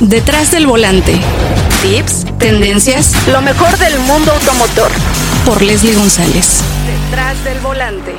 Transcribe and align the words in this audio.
Detrás 0.00 0.50
del 0.50 0.66
volante. 0.66 1.18
Tips, 1.80 2.26
tendencias, 2.38 3.14
lo 3.28 3.40
mejor 3.40 3.78
del 3.78 3.98
mundo 4.00 4.30
automotor. 4.30 4.90
Por 5.46 5.62
Leslie 5.62 5.94
González. 5.94 6.60
Detrás 6.86 7.42
del 7.44 7.58
volante. 7.60 8.12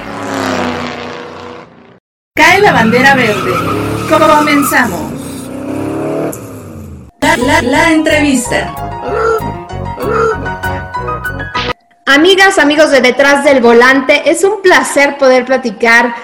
Cae 2.35 2.61
la 2.61 2.71
bandera 2.71 3.13
verde. 3.13 3.51
Comenzamos. 4.09 5.13
La, 7.21 7.61
la, 7.61 7.91
entrevista. 7.91 8.73
Amigas, 12.07 12.57
amigos 12.57 12.89
de 12.89 13.01
Detrás 13.01 13.43
del 13.43 13.61
Volante, 13.61 14.31
es 14.31 14.43
un 14.43 14.63
placer 14.63 15.19
poder 15.19 15.45
platicar 15.45 16.15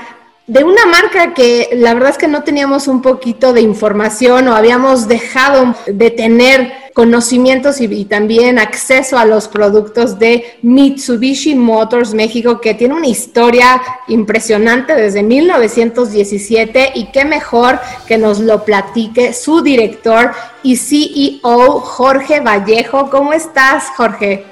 de 0.45 0.63
una 0.63 0.85
marca 0.85 1.33
que 1.33 1.69
la 1.73 1.93
verdad 1.93 2.09
es 2.09 2.17
que 2.17 2.27
no 2.27 2.43
teníamos 2.43 2.89
un 2.89 3.01
poquito 3.01 3.53
de 3.53 3.61
información 3.61 4.47
o 4.49 4.55
habíamos 4.55 5.07
dejado 5.07 5.73
de 5.87 6.11
tener 6.11 6.83
conocimientos 6.93 7.79
y, 7.79 8.05
también 8.05 8.59
acceso 8.59 9.17
a 9.17 9.25
los 9.25 9.47
productos 9.47 10.19
de 10.19 10.45
Mitsubishi 10.61 11.55
Motors 11.55 12.13
México, 12.13 12.61
que 12.61 12.73
tiene 12.73 12.93
una 12.93 13.07
historia 13.07 13.81
impresionante 14.07 14.93
desde 14.93 15.23
1917 15.23 16.91
y 16.93 17.05
qué 17.05 17.25
mejor 17.25 17.79
que 18.07 18.17
nos 18.17 18.39
lo 18.39 18.63
platique 18.63 19.33
su 19.33 19.61
director 19.61 20.33
y 20.61 20.75
CEO, 20.75 21.79
Jorge 21.79 22.41
Vallejo. 22.41 23.09
¿Cómo 23.09 23.33
estás, 23.33 23.85
Jorge? 23.95 24.45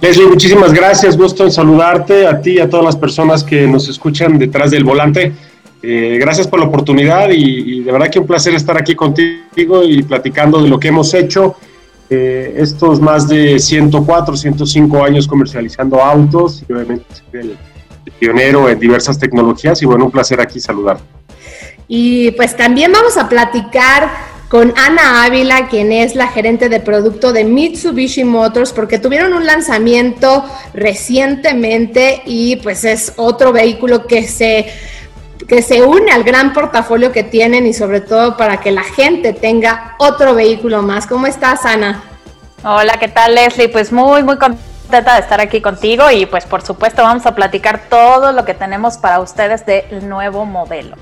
Leslie, 0.00 0.26
muchísimas 0.26 0.72
gracias, 0.72 1.16
gusto 1.16 1.44
en 1.44 1.52
saludarte 1.52 2.26
a 2.26 2.40
ti 2.40 2.52
y 2.52 2.60
a 2.60 2.68
todas 2.68 2.84
las 2.84 2.96
personas 2.96 3.42
que 3.42 3.66
nos 3.66 3.88
escuchan 3.88 4.38
detrás 4.38 4.70
del 4.70 4.84
volante. 4.84 5.32
Eh, 5.82 6.18
gracias 6.20 6.46
por 6.46 6.60
la 6.60 6.66
oportunidad 6.66 7.30
y, 7.30 7.80
de 7.80 7.92
verdad 7.92 8.10
que 8.10 8.18
un 8.18 8.26
placer 8.26 8.54
estar 8.54 8.76
aquí 8.76 8.94
contigo 8.94 9.84
y 9.84 10.02
platicando 10.02 10.62
de 10.62 10.68
lo 10.68 10.78
que 10.78 10.88
hemos 10.88 11.12
hecho 11.14 11.56
eh, 12.10 12.54
estos 12.58 13.00
más 13.00 13.28
de 13.28 13.58
104, 13.58 14.36
105 14.36 15.04
años 15.04 15.26
comercializando 15.26 16.02
autos 16.02 16.62
y 16.68 16.72
obviamente 16.72 17.06
el, 17.32 17.56
el 18.04 18.12
pionero 18.18 18.68
en 18.68 18.78
diversas 18.78 19.18
tecnologías 19.18 19.80
y 19.82 19.86
bueno, 19.86 20.06
un 20.06 20.10
placer 20.10 20.40
aquí 20.40 20.60
saludar. 20.60 20.98
Y 21.86 22.30
pues 22.32 22.56
también 22.56 22.92
vamos 22.92 23.16
a 23.16 23.28
platicar 23.28 24.33
con 24.54 24.72
Ana 24.76 25.24
Ávila, 25.24 25.66
quien 25.66 25.90
es 25.90 26.14
la 26.14 26.28
gerente 26.28 26.68
de 26.68 26.78
producto 26.78 27.32
de 27.32 27.42
Mitsubishi 27.42 28.22
Motors, 28.22 28.72
porque 28.72 29.00
tuvieron 29.00 29.32
un 29.32 29.46
lanzamiento 29.46 30.44
recientemente 30.72 32.22
y 32.24 32.54
pues 32.54 32.84
es 32.84 33.14
otro 33.16 33.52
vehículo 33.52 34.06
que 34.06 34.22
se 34.28 34.72
que 35.48 35.60
se 35.60 35.82
une 35.82 36.12
al 36.12 36.22
gran 36.22 36.52
portafolio 36.52 37.10
que 37.10 37.24
tienen 37.24 37.66
y 37.66 37.72
sobre 37.72 38.00
todo 38.00 38.36
para 38.36 38.60
que 38.60 38.70
la 38.70 38.84
gente 38.84 39.32
tenga 39.32 39.96
otro 39.98 40.36
vehículo 40.36 40.82
más. 40.82 41.08
¿Cómo 41.08 41.26
estás, 41.26 41.64
Ana? 41.66 42.04
Hola, 42.62 42.96
¿qué 43.00 43.08
tal, 43.08 43.34
Leslie? 43.34 43.68
Pues 43.68 43.90
muy, 43.90 44.22
muy 44.22 44.38
contenta 44.38 45.14
de 45.14 45.20
estar 45.20 45.40
aquí 45.40 45.60
contigo 45.60 46.12
y 46.12 46.26
pues 46.26 46.44
por 46.44 46.62
supuesto 46.62 47.02
vamos 47.02 47.26
a 47.26 47.34
platicar 47.34 47.88
todo 47.90 48.30
lo 48.30 48.44
que 48.44 48.54
tenemos 48.54 48.98
para 48.98 49.18
ustedes 49.18 49.66
del 49.66 50.08
nuevo 50.08 50.46
modelo. 50.46 50.94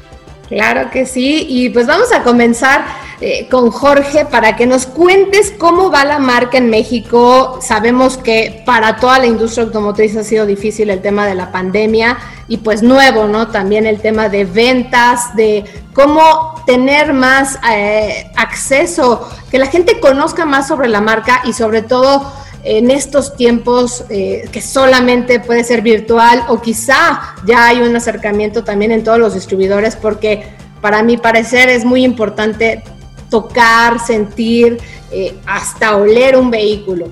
Claro 0.53 0.91
que 0.91 1.07
sí, 1.07 1.47
y 1.49 1.71
pues 1.71 1.87
vamos 1.87 2.13
a 2.13 2.23
comenzar 2.23 2.85
eh, 3.23 3.49
con 3.51 3.71
Jorge 3.71 4.27
para 4.27 4.55
que 4.55 4.67
nos 4.67 4.85
cuentes 4.85 5.51
cómo 5.57 5.91
va 5.91 6.05
la 6.05 6.19
marca 6.19 6.59
en 6.59 6.69
México. 6.69 7.59
Sabemos 7.63 8.19
que 8.19 8.63
para 8.67 8.97
toda 8.97 9.19
la 9.19 9.25
industria 9.25 9.65
automotriz 9.65 10.15
ha 10.15 10.25
sido 10.25 10.45
difícil 10.45 10.91
el 10.91 11.01
tema 11.01 11.27
de 11.27 11.37
la 11.37 11.51
pandemia 11.53 12.19
y 12.49 12.59
pues 12.59 12.83
nuevo, 12.83 13.29
¿no? 13.29 13.49
También 13.49 13.87
el 13.87 14.03
tema 14.03 14.29
de 14.29 14.45
ventas, 14.45 15.35
de 15.37 15.65
cómo 15.95 16.63
tener 16.67 17.15
más 17.15 17.59
eh, 17.73 18.31
acceso, 18.37 19.27
que 19.51 19.59
la 19.59 19.69
gente 19.69 20.01
conozca 20.01 20.45
más 20.45 20.69
sobre 20.69 20.89
la 20.89 21.01
marca 21.01 21.41
y 21.47 21.55
sobre 21.55 21.81
todo 21.81 22.31
en 22.65 22.91
estos 22.91 23.37
tiempos 23.37 24.05
eh, 24.09 24.45
que 24.53 24.61
solamente 24.61 25.41
puede 25.41 25.65
ser 25.65 25.83
virtual 25.83 26.45
o 26.49 26.61
quizá 26.61 27.35
ya 27.45 27.67
hay 27.67 27.81
un 27.81 27.95
acercamiento 27.97 28.63
también 28.63 28.93
en 28.93 29.03
todos 29.03 29.19
los 29.19 29.35
distribuidores 29.35 29.97
porque 29.97 30.45
para 30.81 31.03
mi 31.03 31.17
parecer 31.17 31.69
es 31.69 31.85
muy 31.85 32.05
importante 32.05 32.83
tocar, 33.31 33.99
sentir, 33.99 34.79
eh, 35.11 35.35
hasta 35.47 35.97
oler 35.97 36.37
un 36.37 36.51
vehículo. 36.51 37.07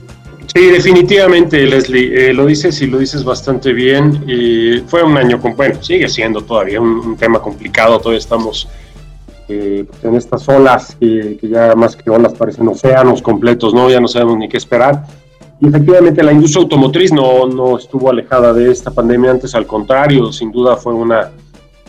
Sí, 0.53 0.67
definitivamente, 0.67 1.65
Leslie, 1.65 2.31
eh, 2.31 2.33
lo 2.33 2.47
dices 2.47 2.81
y 2.83 2.87
lo 2.89 2.99
dices 2.99 3.23
bastante 3.23 3.73
bien. 3.73 4.25
Y 4.27 4.81
fue 4.89 5.03
un 5.05 5.17
año, 5.17 5.41
con, 5.41 5.55
bueno, 5.55 5.81
sigue 5.81 6.09
siendo 6.09 6.43
todavía 6.43 6.81
un, 6.81 7.17
tema 7.17 7.41
complicado, 7.41 7.99
todavía 7.99 8.19
estamos 8.19 8.69
en 9.49 10.15
estas 10.15 10.49
olas 10.49 10.97
que 11.01 11.37
ya 11.43 11.75
más 11.75 11.97
que 11.97 12.09
olas 12.09 12.35
parecen 12.35 12.69
océanos 12.69 13.21
completos, 13.21 13.75
¿no? 13.75 13.91
Ya 13.91 14.01
no 14.01 14.07
sabemos 14.07 14.39
ni 14.39 14.49
qué 14.49 14.57
esperar. 14.57 15.05
Y 15.61 15.69
efectivamente 15.69 16.23
la 16.23 16.33
industria 16.33 16.63
automotriz 16.63 17.13
no, 17.13 17.47
no 17.47 17.77
estuvo 17.77 18.11
alejada 18.11 18.53
de 18.55 18.71
esta 18.71 18.91
pandemia, 18.91 19.33
antes 19.33 19.55
al 19.55 19.67
contrario, 19.67 20.33
sin 20.33 20.51
duda 20.51 20.77
fue 20.77 20.95
una, 20.95 21.31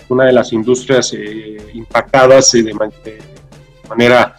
una 0.09 0.25
de 0.25 0.33
las 0.33 0.51
industrias 0.51 1.13
eh, 1.13 1.57
impactadas 1.73 2.53
eh, 2.53 2.63
de, 2.63 2.73
manera 3.89 4.35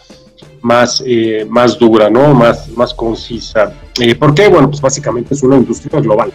más, 0.60 1.02
eh, 1.06 1.46
más 1.48 1.78
dura, 1.78 2.10
¿no? 2.10 2.34
más, 2.34 2.68
más 2.76 2.92
concisa. 2.92 3.72
¿Por 4.18 4.34
qué? 4.34 4.48
Bueno, 4.48 4.68
pues 4.68 4.82
básicamente 4.82 5.32
es 5.32 5.42
una 5.42 5.56
industria 5.56 6.00
global. 6.00 6.30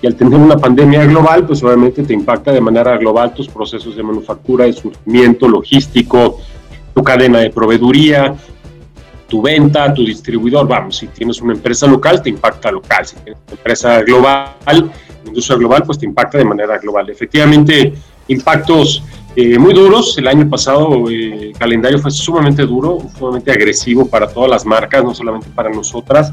Y 0.00 0.06
al 0.06 0.14
tener 0.14 0.38
una 0.38 0.56
pandemia 0.56 1.04
global, 1.06 1.44
pues 1.44 1.60
obviamente 1.64 2.04
te 2.04 2.14
impacta 2.14 2.52
de 2.52 2.60
manera 2.60 2.96
global 2.98 3.34
tus 3.34 3.48
procesos 3.48 3.96
de 3.96 4.02
manufactura, 4.04 4.64
de 4.64 4.72
surgimiento, 4.72 5.48
logístico, 5.48 6.38
tu 6.94 7.02
cadena 7.02 7.40
de 7.40 7.50
proveeduría, 7.50 8.36
tu 9.28 9.42
venta, 9.42 9.92
tu 9.92 10.04
distribuidor, 10.04 10.66
vamos, 10.66 10.96
si 10.96 11.06
tienes 11.08 11.40
una 11.40 11.52
empresa 11.52 11.86
local, 11.86 12.22
te 12.22 12.30
impacta 12.30 12.72
local, 12.72 13.06
si 13.06 13.16
tienes 13.16 13.40
una 13.46 13.56
empresa 13.56 14.02
global, 14.02 14.90
industria 15.26 15.58
global, 15.58 15.82
pues 15.84 15.98
te 15.98 16.06
impacta 16.06 16.38
de 16.38 16.44
manera 16.44 16.78
global. 16.78 17.08
Efectivamente, 17.10 17.92
impactos 18.28 19.02
eh, 19.36 19.58
muy 19.58 19.74
duros. 19.74 20.16
El 20.18 20.26
año 20.26 20.48
pasado 20.48 21.08
eh, 21.10 21.48
el 21.48 21.52
calendario 21.52 21.98
fue 21.98 22.10
sumamente 22.10 22.62
duro, 22.62 22.98
sumamente 23.18 23.52
agresivo 23.52 24.06
para 24.08 24.26
todas 24.26 24.50
las 24.50 24.64
marcas, 24.64 25.04
no 25.04 25.14
solamente 25.14 25.48
para 25.54 25.70
nosotras, 25.70 26.32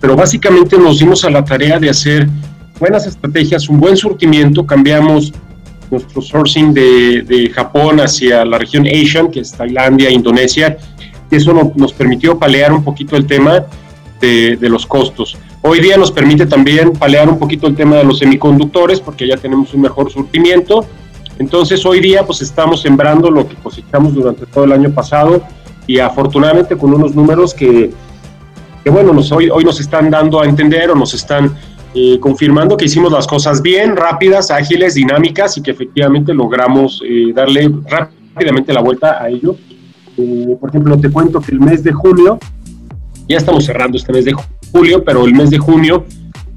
pero 0.00 0.16
básicamente 0.16 0.76
nos 0.76 0.98
dimos 0.98 1.24
a 1.24 1.30
la 1.30 1.44
tarea 1.44 1.78
de 1.78 1.90
hacer 1.90 2.28
buenas 2.80 3.06
estrategias, 3.06 3.68
un 3.68 3.78
buen 3.78 3.96
surtimiento, 3.96 4.66
cambiamos 4.66 5.32
nuestro 5.90 6.20
sourcing 6.20 6.74
de, 6.74 7.22
de 7.22 7.48
Japón 7.50 8.00
hacia 8.00 8.44
la 8.44 8.58
región 8.58 8.86
Asian, 8.86 9.30
que 9.30 9.40
es 9.40 9.52
Tailandia, 9.52 10.10
Indonesia, 10.10 10.76
y 11.30 11.36
eso 11.36 11.72
nos 11.74 11.92
permitió 11.92 12.38
palear 12.38 12.72
un 12.72 12.82
poquito 12.82 13.16
el 13.16 13.26
tema 13.26 13.66
de, 14.20 14.68
los 14.68 14.86
costos. 14.86 15.36
Hoy 15.62 15.80
día 15.80 15.96
nos 15.96 16.10
permite 16.10 16.46
también 16.46 16.92
palear 16.92 17.28
un 17.28 17.38
poquito 17.38 17.66
el 17.66 17.74
tema 17.74 17.96
de 17.96 18.04
los 18.04 18.18
semiconductores 18.18 19.00
porque 19.00 19.26
ya 19.26 19.36
tenemos 19.36 19.74
un 19.74 19.82
mejor 19.82 20.10
surtimiento. 20.10 20.84
Entonces 21.38 21.84
hoy 21.86 22.00
día 22.00 22.24
pues 22.24 22.42
estamos 22.42 22.80
sembrando 22.80 23.30
lo 23.30 23.46
que 23.48 23.54
cosechamos 23.56 24.14
durante 24.14 24.46
todo 24.46 24.64
el 24.64 24.72
año 24.72 24.90
pasado 24.90 25.42
y 25.86 25.98
afortunadamente 25.98 26.76
con 26.76 26.92
unos 26.92 27.14
números 27.14 27.54
que, 27.54 27.90
que 28.82 28.90
bueno, 28.90 29.12
nos, 29.12 29.30
hoy, 29.30 29.48
hoy 29.50 29.64
nos 29.64 29.80
están 29.80 30.10
dando 30.10 30.40
a 30.40 30.46
entender 30.46 30.90
o 30.90 30.94
nos 30.94 31.14
están 31.14 31.54
eh, 31.94 32.18
confirmando 32.20 32.76
que 32.76 32.86
hicimos 32.86 33.12
las 33.12 33.26
cosas 33.26 33.62
bien, 33.62 33.96
rápidas, 33.96 34.50
ágiles, 34.50 34.94
dinámicas 34.94 35.56
y 35.58 35.62
que 35.62 35.70
efectivamente 35.70 36.34
logramos 36.34 37.02
eh, 37.06 37.32
darle 37.32 37.70
rápidamente 37.86 38.72
la 38.72 38.82
vuelta 38.82 39.22
a 39.22 39.28
ello 39.28 39.56
por 40.60 40.70
ejemplo, 40.70 40.98
te 40.98 41.10
cuento 41.10 41.40
que 41.40 41.52
el 41.52 41.60
mes 41.60 41.82
de 41.82 41.92
julio, 41.92 42.38
ya 43.28 43.36
estamos 43.36 43.64
cerrando 43.64 43.96
este 43.96 44.12
mes 44.12 44.24
de 44.24 44.34
julio, 44.72 45.04
pero 45.04 45.24
el 45.24 45.34
mes 45.34 45.50
de 45.50 45.58
junio 45.58 46.04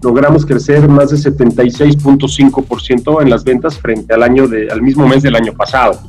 logramos 0.02 0.46
crecer 0.46 0.88
más 0.88 1.12
de 1.12 1.18
76.5% 1.18 3.22
en 3.22 3.30
las 3.30 3.44
ventas 3.44 3.78
frente 3.78 4.14
al 4.14 4.24
año 4.24 4.48
de, 4.48 4.72
al 4.72 4.82
mismo 4.82 5.08
mes 5.08 5.22
del 5.22 5.36
año 5.36 5.54
pasado. 5.54 6.00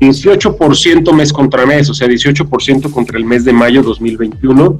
18% 0.00 1.12
mes 1.12 1.32
contra 1.32 1.64
mes, 1.64 1.88
o 1.88 1.94
sea, 1.94 2.08
18% 2.08 2.90
contra 2.90 3.16
el 3.16 3.24
mes 3.24 3.44
de 3.44 3.52
mayo 3.52 3.82
2021. 3.82 4.78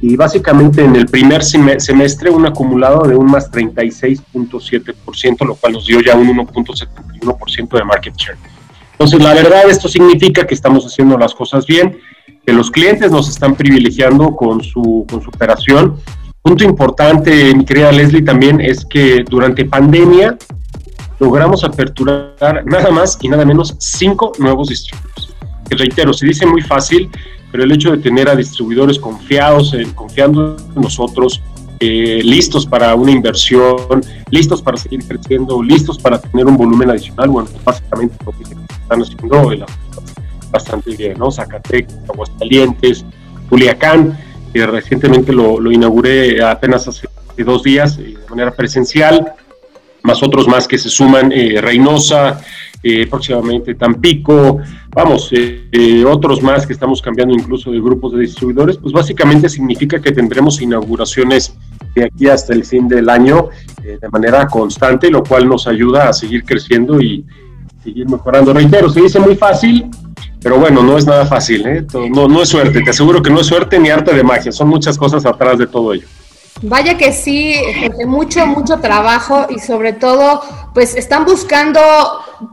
Y 0.00 0.16
básicamente 0.16 0.84
en 0.84 0.94
el 0.94 1.06
primer 1.06 1.42
semestre 1.42 2.30
un 2.30 2.46
acumulado 2.46 3.06
de 3.06 3.16
un 3.16 3.26
más 3.26 3.50
36.7%, 3.50 5.46
lo 5.46 5.56
cual 5.56 5.72
nos 5.72 5.86
dio 5.86 6.00
ya 6.00 6.16
un 6.16 6.28
1.71% 6.28 7.78
de 7.78 7.84
market 7.84 8.14
share. 8.16 8.38
Entonces, 8.98 9.22
la 9.22 9.32
verdad, 9.32 9.70
esto 9.70 9.88
significa 9.88 10.44
que 10.44 10.54
estamos 10.54 10.84
haciendo 10.84 11.16
las 11.16 11.32
cosas 11.32 11.66
bien, 11.66 12.00
que 12.44 12.52
los 12.52 12.68
clientes 12.68 13.12
nos 13.12 13.28
están 13.28 13.54
privilegiando 13.54 14.34
con 14.34 14.60
su, 14.60 15.06
con 15.08 15.22
su 15.22 15.28
operación. 15.28 16.00
Punto 16.42 16.64
importante, 16.64 17.54
mi 17.54 17.64
querida 17.64 17.92
Leslie, 17.92 18.22
también 18.22 18.60
es 18.60 18.84
que 18.84 19.22
durante 19.28 19.64
pandemia 19.64 20.36
logramos 21.20 21.62
aperturar 21.62 22.64
nada 22.66 22.90
más 22.90 23.18
y 23.22 23.28
nada 23.28 23.44
menos 23.44 23.76
cinco 23.78 24.32
nuevos 24.40 24.68
distribuidores. 24.68 25.28
Que 25.70 25.76
reitero, 25.76 26.12
se 26.12 26.26
dice 26.26 26.44
muy 26.44 26.62
fácil, 26.62 27.08
pero 27.52 27.62
el 27.62 27.70
hecho 27.70 27.92
de 27.92 27.98
tener 27.98 28.28
a 28.28 28.34
distribuidores 28.34 28.98
confiados, 28.98 29.76
confiando 29.94 30.56
en 30.74 30.82
nosotros, 30.82 31.40
eh, 31.80 32.20
listos 32.24 32.66
para 32.66 32.94
una 32.94 33.10
inversión, 33.10 34.02
listos 34.30 34.62
para 34.62 34.76
seguir 34.76 35.04
creciendo, 35.06 35.62
listos 35.62 35.98
para 35.98 36.20
tener 36.20 36.46
un 36.46 36.56
volumen 36.56 36.90
adicional, 36.90 37.28
bueno, 37.28 37.48
básicamente 37.64 38.16
lo 38.24 38.32
que 38.32 38.42
están 38.42 39.02
haciendo 39.02 39.66
bastante 40.50 40.96
bien, 40.96 41.18
¿no? 41.18 41.30
Zacatecas, 41.30 41.94
Aguascalientes, 42.08 43.04
Culiacán, 43.48 44.18
que 44.52 44.66
recientemente 44.66 45.32
lo, 45.32 45.70
inauguré 45.70 46.42
apenas 46.42 46.88
hace 46.88 47.06
dos 47.44 47.62
días 47.62 47.96
de 47.96 48.16
manera 48.30 48.50
presencial, 48.50 49.34
más 50.02 50.22
otros 50.22 50.48
más 50.48 50.66
que 50.66 50.78
se 50.78 50.88
suman, 50.88 51.30
Reynosa, 51.30 52.40
eh, 52.80 53.08
próximamente 53.08 53.74
Tampico, 53.74 54.58
vamos, 54.94 55.32
eh, 55.32 55.64
eh, 55.72 56.04
otros 56.04 56.40
más 56.42 56.64
que 56.64 56.72
estamos 56.72 57.02
cambiando 57.02 57.34
incluso 57.34 57.72
de 57.72 57.80
grupos 57.80 58.12
de 58.12 58.20
distribuidores, 58.20 58.76
pues 58.76 58.92
básicamente 58.92 59.48
significa 59.48 60.00
que 60.00 60.12
tendremos 60.12 60.62
inauguraciones 60.62 61.56
de 61.94 62.04
aquí 62.04 62.28
hasta 62.28 62.52
el 62.52 62.64
fin 62.64 62.88
del 62.88 63.08
año 63.08 63.48
de 63.82 64.08
manera 64.10 64.46
constante, 64.46 65.10
lo 65.10 65.22
cual 65.22 65.48
nos 65.48 65.66
ayuda 65.66 66.08
a 66.08 66.12
seguir 66.12 66.44
creciendo 66.44 67.00
y 67.00 67.24
seguir 67.82 68.08
mejorando. 68.08 68.52
Reitero, 68.52 68.88
se 68.90 69.00
dice 69.00 69.18
muy 69.18 69.34
fácil, 69.34 69.86
pero 70.42 70.58
bueno, 70.58 70.82
no 70.82 70.98
es 70.98 71.06
nada 71.06 71.24
fácil, 71.26 71.86
no, 72.10 72.28
no 72.28 72.42
es 72.42 72.48
suerte, 72.48 72.82
te 72.82 72.90
aseguro 72.90 73.22
que 73.22 73.30
no 73.30 73.40
es 73.40 73.46
suerte 73.46 73.78
ni 73.78 73.88
arte 73.88 74.14
de 74.14 74.22
magia, 74.22 74.52
son 74.52 74.68
muchas 74.68 74.98
cosas 74.98 75.24
atrás 75.24 75.58
de 75.58 75.66
todo 75.66 75.94
ello. 75.94 76.06
Vaya 76.60 76.98
que 76.98 77.12
sí, 77.12 77.54
porque 77.86 78.04
mucho, 78.04 78.44
mucho 78.46 78.78
trabajo 78.78 79.46
y 79.48 79.60
sobre 79.60 79.92
todo, 79.92 80.42
pues 80.74 80.96
están 80.96 81.24
buscando 81.24 81.80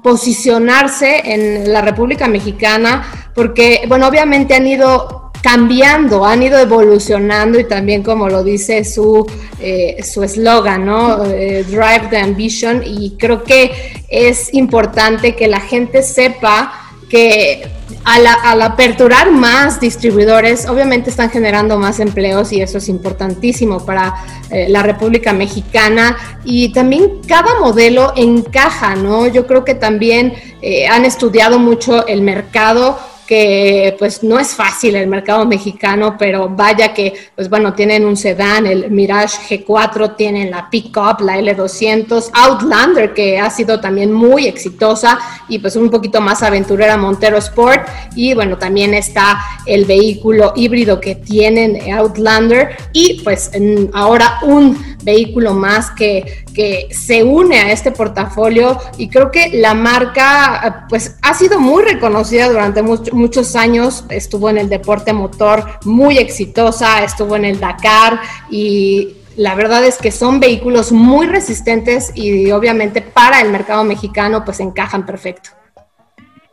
posicionarse 0.03 1.33
en 1.33 1.73
la 1.73 1.81
República 1.81 2.27
Mexicana, 2.27 3.31
porque, 3.33 3.83
bueno, 3.87 4.07
obviamente 4.07 4.53
han 4.53 4.67
ido 4.67 5.24
cambiando, 5.45 6.25
han 6.25 6.41
ido 6.41 6.57
evolucionando 6.57 7.59
y 7.59 7.65
también 7.65 8.01
como 8.01 8.27
lo 8.27 8.43
dice 8.43 8.83
su 8.83 9.27
eh, 9.59 10.01
su 10.03 10.23
eslogan, 10.23 10.87
¿no? 10.87 11.23
Eh, 11.23 11.63
Drive 11.69 12.07
the 12.09 12.17
Ambition 12.17 12.81
y 12.83 13.11
creo 13.11 13.43
que 13.43 13.71
es 14.09 14.51
importante 14.55 15.35
que 15.35 15.47
la 15.47 15.59
gente 15.59 16.01
sepa 16.01 16.73
que 17.11 17.67
al, 18.05 18.59
aperturar 18.59 19.29
más 19.29 19.79
distribuidores, 19.79 20.67
obviamente 20.67 21.11
están 21.11 21.29
generando 21.29 21.77
más 21.77 21.99
empleos 21.99 22.51
y 22.51 22.61
eso 22.61 22.79
es 22.79 22.89
importantísimo 22.89 23.85
para 23.85 24.15
eh, 24.49 24.65
la 24.67 24.81
República 24.81 25.31
Mexicana. 25.31 26.17
Y 26.43 26.73
también 26.73 27.21
cada 27.27 27.59
modelo 27.59 28.13
encaja, 28.15 28.95
¿no? 28.95 29.27
Yo 29.27 29.45
creo 29.45 29.63
que 29.63 29.75
también 29.75 30.33
han 30.89 31.05
estudiado 31.05 31.59
mucho 31.59 32.07
el 32.07 32.23
mercado 32.23 32.97
que 33.27 33.95
pues 33.97 34.23
no 34.23 34.39
es 34.39 34.53
fácil 34.53 34.95
el 34.95 35.07
mercado 35.07 35.45
mexicano, 35.45 36.15
pero 36.17 36.49
vaya 36.49 36.93
que, 36.93 37.13
pues 37.35 37.49
bueno, 37.49 37.73
tienen 37.73 38.05
un 38.05 38.15
sedán, 38.15 38.65
el 38.67 38.91
Mirage 38.91 39.63
G4, 39.65 40.15
tienen 40.15 40.51
la 40.51 40.69
Pickup, 40.69 41.21
la 41.21 41.37
L200, 41.37 42.29
Outlander, 42.33 43.13
que 43.13 43.39
ha 43.39 43.49
sido 43.49 43.79
también 43.79 44.11
muy 44.11 44.47
exitosa, 44.47 45.17
y 45.47 45.59
pues 45.59 45.75
un 45.75 45.89
poquito 45.89 46.21
más 46.21 46.43
aventurera 46.43 46.97
Montero 46.97 47.37
Sport, 47.37 47.87
y 48.15 48.33
bueno, 48.33 48.57
también 48.57 48.93
está 48.93 49.39
el 49.65 49.85
vehículo 49.85 50.53
híbrido 50.55 50.99
que 50.99 51.15
tienen 51.15 51.91
Outlander, 51.93 52.75
y 52.93 53.21
pues 53.23 53.51
ahora 53.93 54.39
un 54.43 54.95
vehículo 55.03 55.53
más 55.53 55.91
que, 55.91 56.45
que 56.53 56.87
se 56.91 57.23
une 57.23 57.57
a 57.57 57.71
este 57.71 57.91
portafolio, 57.91 58.77
y 58.97 59.09
creo 59.09 59.31
que 59.31 59.49
la 59.53 59.73
marca 59.73 60.85
pues 60.89 61.15
ha 61.21 61.33
sido 61.33 61.59
muy 61.59 61.83
reconocida 61.83 62.49
durante 62.49 62.81
mucho 62.81 63.14
muchos 63.15 63.55
años, 63.55 64.05
estuvo 64.09 64.49
en 64.49 64.57
el 64.57 64.69
deporte 64.69 65.13
motor 65.13 65.65
muy 65.85 66.17
exitosa, 66.17 67.03
estuvo 67.03 67.35
en 67.35 67.45
el 67.45 67.59
Dakar 67.59 68.19
y 68.49 69.15
la 69.37 69.55
verdad 69.55 69.83
es 69.85 69.97
que 69.97 70.11
son 70.11 70.39
vehículos 70.39 70.91
muy 70.91 71.27
resistentes 71.27 72.11
y 72.15 72.51
obviamente 72.51 73.01
para 73.01 73.41
el 73.41 73.49
mercado 73.49 73.83
mexicano 73.83 74.45
pues 74.45 74.59
encajan 74.59 75.05
perfecto. 75.05 75.49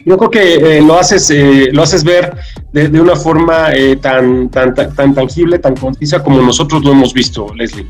Yo 0.05 0.17
creo 0.19 0.31
que 0.31 0.55
eh, 0.55 0.83
lo, 0.83 0.99
haces, 0.99 1.31
eh, 1.31 1.69
lo 1.73 1.83
haces 1.83 2.03
ver 2.03 2.37
de, 2.73 3.01
una 3.01 3.15
forma 3.15 3.73
eh, 3.73 3.97
tan, 3.97 4.49
tan, 4.49 4.75
tan, 4.75 5.15
tangible, 5.15 5.61
tan 5.61 5.77
concisa 5.77 6.23
como 6.23 6.43
nosotros 6.43 6.83
lo 6.83 6.91
hemos 6.91 7.15
visto, 7.15 7.55
Leslie. 7.55 7.87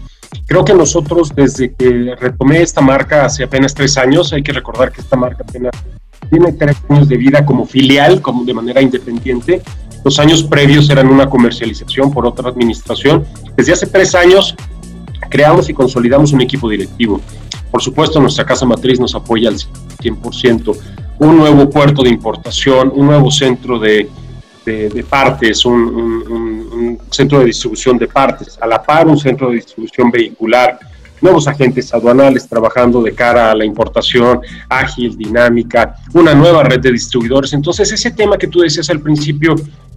Creo 0.46 0.64
que 0.64 0.74
nosotros 0.74 1.34
desde 1.34 1.74
que 1.74 2.14
retomé 2.18 2.60
esta 2.60 2.82
marca 2.82 3.24
hace 3.24 3.44
apenas 3.44 3.74
tres 3.74 3.96
años, 3.96 4.32
hay 4.32 4.42
que 4.42 4.52
recordar 4.52 4.92
que 4.92 5.00
esta 5.00 5.16
marca 5.16 5.44
apenas 5.48 5.72
tiene 6.32 6.52
tres 6.54 6.78
años 6.88 7.10
de 7.10 7.18
vida 7.18 7.44
como 7.44 7.66
filial, 7.66 8.22
como 8.22 8.42
de 8.44 8.54
manera 8.54 8.80
independiente. 8.80 9.60
Los 10.02 10.18
años 10.18 10.42
previos 10.42 10.88
eran 10.88 11.08
una 11.08 11.28
comercialización 11.28 12.10
por 12.10 12.26
otra 12.26 12.48
administración. 12.48 13.26
Desde 13.54 13.74
hace 13.74 13.86
tres 13.86 14.14
años 14.14 14.54
creamos 15.28 15.68
y 15.68 15.74
consolidamos 15.74 16.32
un 16.32 16.40
equipo 16.40 16.70
directivo. 16.70 17.20
Por 17.70 17.82
supuesto, 17.82 18.18
nuestra 18.18 18.46
casa 18.46 18.64
matriz 18.64 18.98
nos 18.98 19.14
apoya 19.14 19.50
al 19.50 19.56
100%. 19.56 20.74
Un 21.18 21.36
nuevo 21.36 21.68
puerto 21.68 22.02
de 22.02 22.08
importación, 22.08 22.90
un 22.94 23.08
nuevo 23.08 23.30
centro 23.30 23.78
de, 23.78 24.08
de, 24.64 25.04
partes, 25.06 25.66
un, 25.66 25.74
un 25.76 26.98
centro 27.10 27.40
de 27.40 27.44
distribución 27.44 27.98
de 27.98 28.08
partes, 28.08 28.58
a 28.58 28.66
la 28.66 28.82
par 28.82 29.06
un 29.06 29.18
centro 29.18 29.50
de 29.50 29.56
distribución 29.56 30.10
vehicular, 30.10 30.78
nuevos 31.22 31.48
agentes 31.48 31.94
aduanales 31.94 32.46
trabajando 32.46 33.02
de 33.02 33.14
cara 33.14 33.52
a 33.52 33.54
la 33.54 33.64
importación 33.64 34.40
ágil, 34.68 35.16
dinámica, 35.16 35.96
una 36.12 36.34
nueva 36.34 36.64
red 36.64 36.80
de 36.80 36.92
distribuidores. 36.92 37.52
Entonces, 37.52 37.90
ese 37.92 38.10
tema 38.10 38.36
que 38.36 38.48
tú 38.48 38.60
decías 38.60 38.90
al 38.90 39.00
principio, 39.00 39.54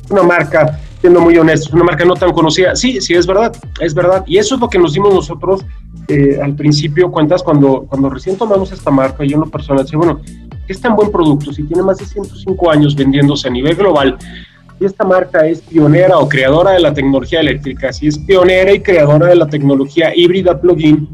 una 0.09 0.23
marca, 0.23 0.79
siendo 1.01 1.19
muy 1.19 1.37
honesto, 1.37 1.75
una 1.75 1.83
marca 1.83 2.05
no 2.05 2.13
tan 2.13 2.31
conocida, 2.31 2.75
sí, 2.75 3.01
sí, 3.01 3.15
es 3.15 3.25
verdad, 3.25 3.55
es 3.79 3.93
verdad. 3.93 4.23
Y 4.27 4.37
eso 4.37 4.55
es 4.55 4.61
lo 4.61 4.69
que 4.69 4.77
nos 4.77 4.93
dimos 4.93 5.13
nosotros 5.13 5.65
eh, 6.07 6.39
al 6.41 6.53
principio, 6.55 7.11
cuentas, 7.11 7.41
cuando, 7.41 7.85
cuando 7.89 8.09
recién 8.09 8.37
tomamos 8.37 8.71
esta 8.71 8.91
marca, 8.91 9.23
yo 9.23 9.35
en 9.35 9.41
lo 9.41 9.49
personal 9.49 9.83
decía, 9.83 9.97
bueno, 9.97 10.21
es 10.67 10.79
tan 10.79 10.95
buen 10.95 11.11
producto, 11.11 11.51
si 11.51 11.63
tiene 11.63 11.81
más 11.81 11.97
de 11.97 12.05
105 12.05 12.71
años 12.71 12.95
vendiéndose 12.95 13.47
a 13.47 13.51
nivel 13.51 13.75
global, 13.75 14.17
y 14.79 14.85
esta 14.85 15.03
marca 15.03 15.45
es 15.47 15.61
pionera 15.61 16.17
o 16.17 16.27
creadora 16.27 16.71
de 16.71 16.79
la 16.79 16.93
tecnología 16.93 17.39
eléctrica, 17.39 17.93
si 17.93 18.07
es 18.07 18.17
pionera 18.19 18.71
y 18.73 18.81
creadora 18.81 19.27
de 19.27 19.35
la 19.35 19.47
tecnología 19.47 20.15
híbrida 20.15 20.59
plug-in, 20.59 21.09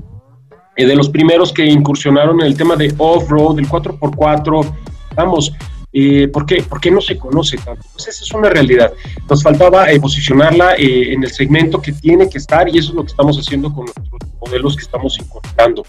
eh, 0.75 0.85
de 0.85 0.95
los 0.95 1.09
primeros 1.09 1.51
que 1.51 1.65
incursionaron 1.65 2.39
en 2.41 2.47
el 2.47 2.57
tema 2.57 2.75
de 2.75 2.93
off-road, 2.97 3.59
el 3.59 3.67
4x4, 3.67 4.73
vamos, 5.15 5.53
eh, 5.93 6.29
¿por, 6.29 6.45
qué? 6.45 6.63
¿por, 6.63 6.79
qué, 6.79 6.89
no 6.89 7.01
se 7.01 7.17
conoce 7.17 7.57
tanto? 7.57 7.85
Pues 7.93 8.07
esa 8.07 8.23
es 8.23 8.31
una 8.31 8.49
realidad. 8.49 8.93
Nos 9.29 9.43
faltaba 9.43 9.91
eh, 9.91 9.99
posicionarla 9.99 10.75
eh, 10.75 11.13
en 11.13 11.23
el 11.23 11.31
segmento 11.31 11.81
que 11.81 11.91
tiene 11.91 12.29
que 12.29 12.37
estar 12.37 12.69
y 12.69 12.77
eso 12.77 12.89
es 12.91 12.95
lo 12.95 13.03
que 13.03 13.11
estamos 13.11 13.37
haciendo 13.37 13.73
con 13.73 13.85
nuestros 13.85 14.31
modelos 14.39 14.75
que 14.75 14.83
estamos 14.83 15.19
incorporando. 15.19 15.83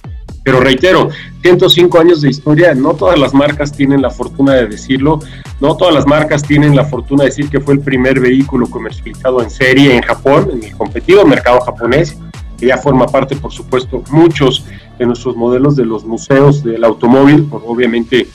Pero 0.44 0.60
reitero, 0.60 1.10
105 1.42 1.98
años 1.98 2.20
de 2.20 2.30
historia, 2.30 2.74
no 2.74 2.94
todas 2.94 3.18
las 3.18 3.32
marcas 3.32 3.72
tienen 3.72 4.02
la 4.02 4.10
fortuna 4.10 4.54
de 4.54 4.66
decirlo, 4.66 5.20
no 5.60 5.76
todas 5.76 5.94
las 5.94 6.06
marcas 6.06 6.42
tienen 6.42 6.74
la 6.74 6.84
fortuna 6.84 7.24
de 7.24 7.30
decir 7.30 7.48
que 7.48 7.60
fue 7.60 7.74
el 7.74 7.80
primer 7.80 8.18
vehículo 8.18 8.66
comercializado 8.68 9.42
en 9.42 9.50
serie 9.50 9.94
en 9.94 10.02
Japón, 10.02 10.50
en 10.52 10.64
el 10.64 10.76
competitivo 10.76 11.24
mercado 11.24 11.60
japonés, 11.60 12.18
que 12.58 12.66
ya 12.66 12.78
forma 12.78 13.06
parte, 13.06 13.36
por 13.36 13.52
supuesto, 13.52 14.02
muchos 14.10 14.64
de 14.98 15.06
nuestros 15.06 15.36
modelos 15.36 15.76
de 15.76 15.84
los 15.84 16.04
museos 16.04 16.62
del 16.64 16.82
automóvil, 16.84 17.44
por 17.44 17.62
obviamente 17.64 18.26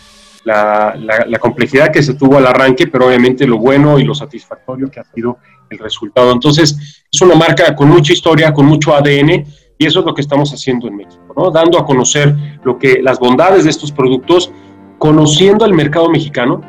la, 0.46 0.96
la, 1.28 1.40
complejidad 1.40 1.92
que 1.92 2.02
se 2.02 2.14
tuvo 2.14 2.38
al 2.38 2.48
arranque, 2.48 2.88
pero 2.88 3.08
obviamente 3.08 3.46
lo 3.46 3.58
bueno 3.58 4.00
y 4.00 4.06
lo 4.06 4.16
satisfactorio 4.16 4.90
que 4.90 5.02
ha 5.02 5.04
sido 5.14 5.38
el 5.70 5.78
resultado. 5.78 6.32
Entonces, 6.32 7.04
es 7.12 7.22
una 7.22 7.36
marca 7.36 7.76
con 7.76 7.90
mucha 7.90 8.14
historia, 8.14 8.54
con 8.54 8.66
mucho 8.66 8.96
ADN, 8.96 9.46
y 9.78 9.86
eso 9.86 10.00
es 10.00 10.06
lo 10.06 10.14
que 10.14 10.22
estamos 10.22 10.52
haciendo 10.52 10.88
en 10.88 10.96
México, 10.96 11.34
¿no? 11.36 11.52
Dando 11.52 11.78
a 11.78 11.86
conocer 11.86 12.36
lo 12.64 12.78
que, 12.78 13.02
las 13.02 13.20
bondades 13.20 13.64
de 13.64 13.70
estos 13.70 13.92
productos, 13.92 14.52
conociendo 14.98 15.66
al 15.66 15.74
mercado 15.74 16.10
mexicano. 16.10 16.62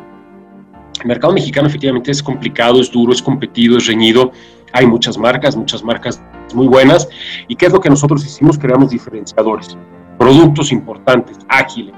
El 1.00 1.06
mercado 1.06 1.32
mexicano 1.32 1.68
efectivamente 1.68 2.10
es 2.10 2.22
complicado, 2.22 2.80
es 2.80 2.90
duro, 2.90 3.12
es 3.12 3.22
competido, 3.22 3.78
es 3.78 3.86
reñido. 3.86 4.32
Hay 4.72 4.86
muchas 4.86 5.16
marcas, 5.16 5.56
muchas 5.56 5.82
marcas 5.82 6.20
muy 6.54 6.66
buenas. 6.66 7.08
¿Y 7.46 7.56
qué 7.56 7.66
es 7.66 7.72
lo 7.72 7.80
que 7.80 7.88
nosotros 7.88 8.24
hicimos? 8.26 8.58
Creamos 8.58 8.90
diferenciadores, 8.90 9.76
productos 10.18 10.70
importantes, 10.72 11.38
ágiles, 11.48 11.94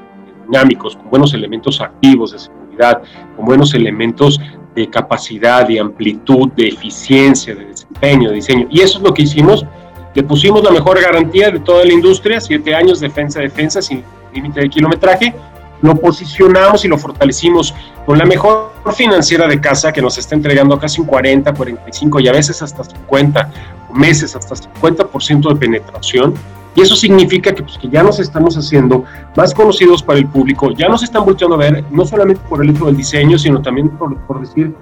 dinámicos, 0.47 0.97
con 0.97 1.11
buenos 1.11 1.35
elementos 1.35 1.81
activos 1.81 2.33
de 2.33 2.39
seguridad, 2.39 3.03
con 3.37 3.47
buenos 3.47 3.75
elementos 3.75 4.41
de 4.77 4.89
capacidad, 4.89 5.67
de 5.67 5.81
amplitud, 5.81 6.53
de 6.53 6.69
eficiencia, 6.69 7.55
de 7.55 7.65
desempeño, 7.65 8.29
de 8.29 8.37
diseño. 8.37 8.69
Y 8.71 8.81
eso 8.81 8.99
es 8.99 9.05
lo 9.05 9.13
que 9.13 9.23
hicimos. 9.23 9.67
Le 10.15 10.23
pusimos 10.23 10.63
la 10.63 10.71
mejor 10.71 11.01
garantía 11.01 11.51
de 11.51 11.61
toda 11.61 11.85
la 11.85 11.93
industria, 11.93 12.41
siete 12.41 12.75
años 12.75 13.01
defensa-defensa 13.01 13.81
sin 13.81 14.03
límite 14.35 14.61
de 14.61 14.69
kilometraje. 14.69 15.35
Lo 15.83 15.95
posicionamos 15.97 16.85
y 16.85 16.89
lo 16.89 16.99
fortalecimos 16.99 17.75
con 18.05 18.19
la 18.19 18.25
mejor 18.25 18.73
financiera 18.95 19.47
de 19.47 19.61
casa 19.61 19.93
que 19.93 20.03
nos 20.03 20.19
está 20.19 20.35
entregando 20.35 20.79
casi 20.79 21.01
un 21.01 21.07
40, 21.07 21.55
45 21.55 22.21
y 22.21 22.29
a 22.29 22.33
veces 22.33 22.61
hasta 22.61 22.85
50 22.85 23.51
meses, 23.95 24.37
hasta 24.37 24.55
50% 24.55 25.49
de 25.49 25.57
penetración 25.57 26.35
y 26.75 26.83
eso 26.83 26.95
significa 26.95 27.53
que, 27.53 27.63
pues, 27.63 27.79
que 27.79 27.89
ya 27.89 28.03
nos 28.03 28.21
estamos 28.21 28.57
haciendo 28.57 29.05
más 29.37 29.55
conocidos 29.55 30.03
para 30.03 30.19
el 30.19 30.27
público, 30.27 30.71
ya 30.73 30.89
nos 30.89 31.03
están 31.03 31.25
volteando 31.25 31.57
a 31.57 31.59
ver, 31.59 31.85
no 31.91 32.05
solamente 32.05 32.43
por 32.49 32.63
el 32.63 32.71
hecho 32.71 32.87
del 32.87 32.97
diseño, 32.97 33.39
sino 33.39 33.61
también 33.61 33.89
por, 33.91 34.17
por 34.19 34.41
decir, 34.41 34.75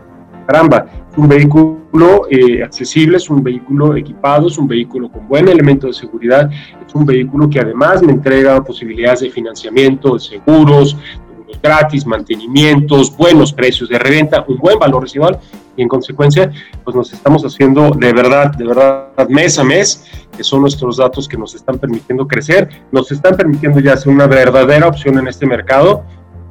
caramba, 0.49 0.87
es 1.11 1.19
un 1.19 1.29
vehículo 1.29 2.27
eh, 2.31 2.63
accesible, 2.63 3.19
es 3.19 3.29
un 3.29 3.43
vehículo 3.43 3.95
equipado, 3.95 4.49
es 4.49 4.57
un 4.57 4.67
vehículo 4.67 5.11
con 5.11 5.29
buen 5.29 5.47
elemento 5.47 5.87
de 5.87 5.93
seguridad, 5.93 6.51
es 6.51 6.95
un 6.95 7.05
vehículo 7.05 7.51
que 7.51 7.61
además 7.61 8.03
me 8.03 8.13
entrega 8.13 8.65
posibilidades 8.65 9.21
de 9.21 9.31
financiamiento, 9.31 10.15
de 10.15 10.21
seguros, 10.21 10.97
artículos 11.21 11.61
gratis, 11.63 12.07
mantenimientos, 12.07 13.15
buenos 13.15 13.53
precios 13.53 13.91
de 13.91 13.99
reventa, 13.99 14.43
un 14.49 14.57
buen 14.57 14.79
valor 14.79 15.03
residual 15.03 15.39
y 15.77 15.83
en 15.83 15.89
consecuencia 15.89 16.51
pues 16.83 16.97
nos 16.97 17.13
estamos 17.13 17.43
haciendo 17.45 17.91
de 17.91 18.13
verdad, 18.15 18.51
de 18.53 18.67
verdad 18.67 19.29
mes 19.29 19.59
a 19.59 19.65
mes, 19.65 20.07
que 20.35 20.43
son 20.43 20.63
nuestros 20.63 20.97
datos 20.97 21.29
que 21.29 21.37
nos 21.37 21.55
están 21.55 21.79
permitiendo 21.79 22.27
crecer, 22.27 22.71
nos 22.91 23.13
están 23.13 23.37
permitiendo 23.37 23.81
ya 23.81 23.99
ser 23.99 24.15
una 24.15 24.27
verdadera 24.27 24.89
opción 24.89 25.19
en 25.19 25.29
este 25.29 25.45
mercado 25.45 26.05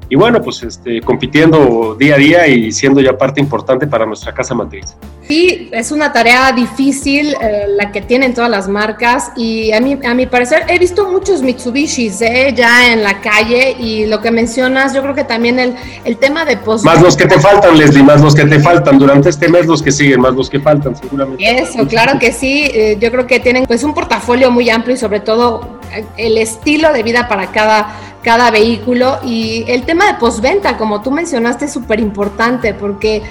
y 0.09 0.15
bueno, 0.15 0.41
pues 0.41 0.63
este, 0.63 1.01
compitiendo 1.01 1.95
día 1.99 2.15
a 2.15 2.17
día 2.17 2.47
y 2.47 2.71
siendo 2.71 3.01
ya 3.01 3.17
parte 3.17 3.41
importante 3.41 3.87
para 3.87 4.05
nuestra 4.05 4.33
casa 4.33 4.53
matriz. 4.55 4.95
Sí, 5.27 5.69
es 5.73 5.91
una 5.91 6.13
tarea 6.13 6.53
difícil 6.53 7.35
eh, 7.41 7.65
la 7.75 7.91
que 7.91 8.01
tienen 8.01 8.33
todas 8.33 8.49
las 8.49 8.69
marcas 8.69 9.31
y 9.35 9.73
a 9.73 9.81
mí, 9.81 9.99
a 10.05 10.13
mi 10.13 10.25
parecer 10.25 10.63
he 10.69 10.79
visto 10.79 11.09
muchos 11.11 11.41
Mitsubishis 11.41 12.21
eh, 12.21 12.53
ya 12.55 12.93
en 12.93 13.03
la 13.03 13.19
calle 13.19 13.75
y 13.77 14.05
lo 14.05 14.21
que 14.21 14.31
mencionas, 14.31 14.93
yo 14.93 15.01
creo 15.01 15.13
que 15.13 15.25
también 15.25 15.59
el, 15.59 15.75
el 16.05 16.15
tema 16.17 16.45
de 16.45 16.55
post 16.55 16.85
Más 16.85 17.01
los 17.01 17.17
que 17.17 17.25
te 17.25 17.39
faltan, 17.39 17.77
Leslie, 17.77 18.03
más 18.03 18.21
los 18.21 18.33
que 18.33 18.45
te 18.45 18.59
faltan 18.59 18.97
durante 18.97 19.27
este 19.27 19.49
mes, 19.49 19.65
los 19.65 19.83
que 19.83 19.91
siguen, 19.91 20.21
más 20.21 20.33
los 20.33 20.49
que 20.49 20.61
faltan 20.61 20.95
seguramente. 20.95 21.43
Eso, 21.43 21.85
claro 21.87 22.17
que 22.19 22.31
sí, 22.31 22.69
eh, 22.73 22.97
yo 22.99 23.11
creo 23.11 23.27
que 23.27 23.41
tienen 23.41 23.65
pues 23.65 23.83
un 23.83 23.93
portafolio 23.93 24.49
muy 24.49 24.69
amplio 24.69 24.95
y 24.95 24.97
sobre 24.97 25.19
todo 25.19 25.76
el 26.17 26.37
estilo 26.37 26.93
de 26.93 27.03
vida 27.03 27.27
para 27.27 27.51
cada 27.51 27.95
cada 28.27 28.51
vehículo. 28.51 29.19
Y 29.23 29.63
el 29.69 29.83
tema 29.83 30.05
de 30.05 30.15
postventa, 30.15 30.75
como 30.75 31.01
tú 31.01 31.11
mencionaste, 31.11 31.63
es 31.63 31.71
súper 31.71 32.01
importante 32.01 32.73
porque 32.73 33.21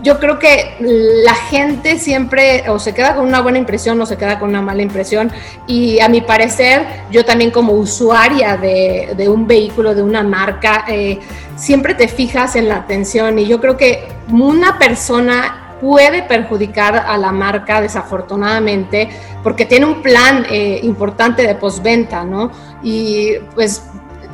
yo 0.00 0.20
creo 0.20 0.38
que 0.38 0.76
la 0.78 1.34
gente 1.34 1.98
siempre 1.98 2.68
o 2.68 2.78
se 2.78 2.94
queda 2.94 3.16
con 3.16 3.26
una 3.26 3.40
buena 3.40 3.58
impresión 3.58 4.00
o 4.00 4.06
se 4.06 4.16
queda 4.16 4.38
con 4.38 4.50
una 4.50 4.62
mala 4.62 4.82
impresión. 4.82 5.32
Y 5.66 5.98
a 5.98 6.08
mi 6.08 6.20
parecer 6.20 6.86
yo 7.10 7.24
también 7.24 7.50
como 7.50 7.72
usuaria 7.72 8.56
de, 8.56 9.28
un 9.28 9.48
vehículo, 9.48 9.92
de 9.92 10.02
una 10.02 10.22
marca, 10.22 10.84
eh, 10.86 11.18
siempre 11.56 11.94
te 11.94 12.06
fijas 12.06 12.54
en 12.54 12.68
la 12.68 12.76
atención. 12.76 13.36
Y 13.40 13.46
yo 13.46 13.60
creo 13.60 13.76
que 13.76 14.06
una 14.30 14.78
persona 14.78 15.63
puede 15.84 16.22
perjudicar 16.22 16.96
a 16.96 17.18
la 17.18 17.30
marca 17.30 17.82
desafortunadamente 17.82 19.10
porque 19.42 19.66
tiene 19.66 19.84
un 19.84 20.00
plan 20.00 20.46
eh, 20.48 20.80
importante 20.82 21.46
de 21.46 21.56
postventa, 21.56 22.24
¿no? 22.24 22.50
Y 22.82 23.34
pues 23.54 23.82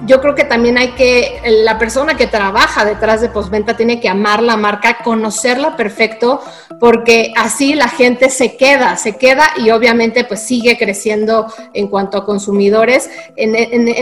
yo 0.07 0.21
creo 0.21 0.37
que 0.37 0.45
también 0.45 0.79
hay 0.79 0.93
que, 0.93 1.41
la 1.65 1.77
persona 1.77 2.17
que 2.17 2.29
trabaja 2.29 2.85
detrás 2.85 3.21
de 3.21 3.31
postventa 3.31 3.77
tiene 3.77 4.01
que 4.01 4.09
amar 4.09 4.45
la 4.45 4.57
marca, 4.57 4.99
conocerla 5.03 5.77
perfecto, 5.77 6.41
porque 6.79 7.33
así 7.37 7.75
la 7.75 7.89
gente 7.89 8.31
se 8.31 8.57
queda, 8.57 8.97
se 8.97 9.17
queda 9.17 9.51
y 9.59 9.71
obviamente 9.71 10.25
pues 10.25 10.41
sigue 10.41 10.79
creciendo 10.79 11.47
en 11.75 11.89
cuanto 11.89 12.17
a 12.17 12.25
consumidores. 12.25 13.11
En, 13.35 13.57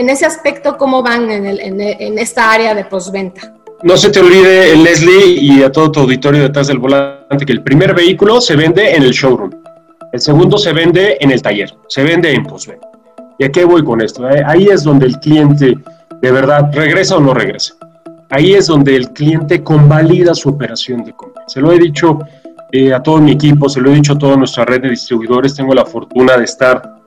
ese 0.09 0.27
aspecto, 0.27 0.77
¿cómo 0.77 1.01
van 1.01 1.31
en, 1.31 2.19
esta 2.19 2.51
área 2.51 2.75
de 2.75 2.85
postventa? 2.85 3.55
No 3.81 3.97
se 3.97 4.11
te 4.11 4.19
olvide, 4.19 4.75
Leslie, 4.75 5.39
y 5.39 5.63
a 5.63 5.71
todo 5.71 5.91
tu 5.91 6.01
auditorio 6.01 6.43
detrás 6.43 6.67
del 6.67 6.77
volante, 6.77 7.18
que 7.37 7.53
el 7.53 7.61
primer 7.61 7.93
vehículo 7.93 8.41
se 8.41 8.55
vende 8.55 8.95
en 8.95 9.03
el 9.03 9.11
showroom, 9.11 9.51
el 10.11 10.19
segundo 10.19 10.57
se 10.57 10.73
vende 10.73 11.17
en 11.19 11.31
el 11.31 11.41
taller, 11.41 11.73
se 11.87 12.03
vende 12.03 12.33
en 12.33 12.43
postventa. 12.43 12.87
¿Y 13.37 13.45
a 13.45 13.51
qué 13.51 13.63
voy 13.63 13.83
con 13.83 14.01
esto? 14.01 14.27
Eh, 14.29 14.43
ahí 14.45 14.67
es 14.67 14.83
donde 14.83 15.05
el 15.05 15.19
cliente 15.19 15.77
de 16.21 16.31
verdad 16.31 16.69
regresa 16.73 17.17
o 17.17 17.19
no 17.19 17.33
regresa. 17.33 17.75
Ahí 18.31 18.53
es 18.53 18.67
donde 18.67 18.95
el 18.95 19.09
cliente 19.11 19.63
convalida 19.63 20.35
su 20.35 20.49
operación 20.49 21.03
de 21.03 21.13
compra. 21.13 21.43
Se 21.47 21.61
lo 21.61 21.71
he 21.71 21.79
dicho 21.79 22.19
eh, 22.71 22.93
a 22.93 23.01
todo 23.01 23.19
mi 23.19 23.31
equipo, 23.31 23.69
se 23.69 23.79
lo 23.79 23.91
he 23.91 23.95
dicho 23.95 24.13
a 24.13 24.17
toda 24.17 24.35
nuestra 24.35 24.65
red 24.65 24.81
de 24.81 24.89
distribuidores. 24.89 25.55
Tengo 25.55 25.73
la 25.73 25.85
fortuna 25.85 26.37
de 26.37 26.43
estar, 26.43 26.97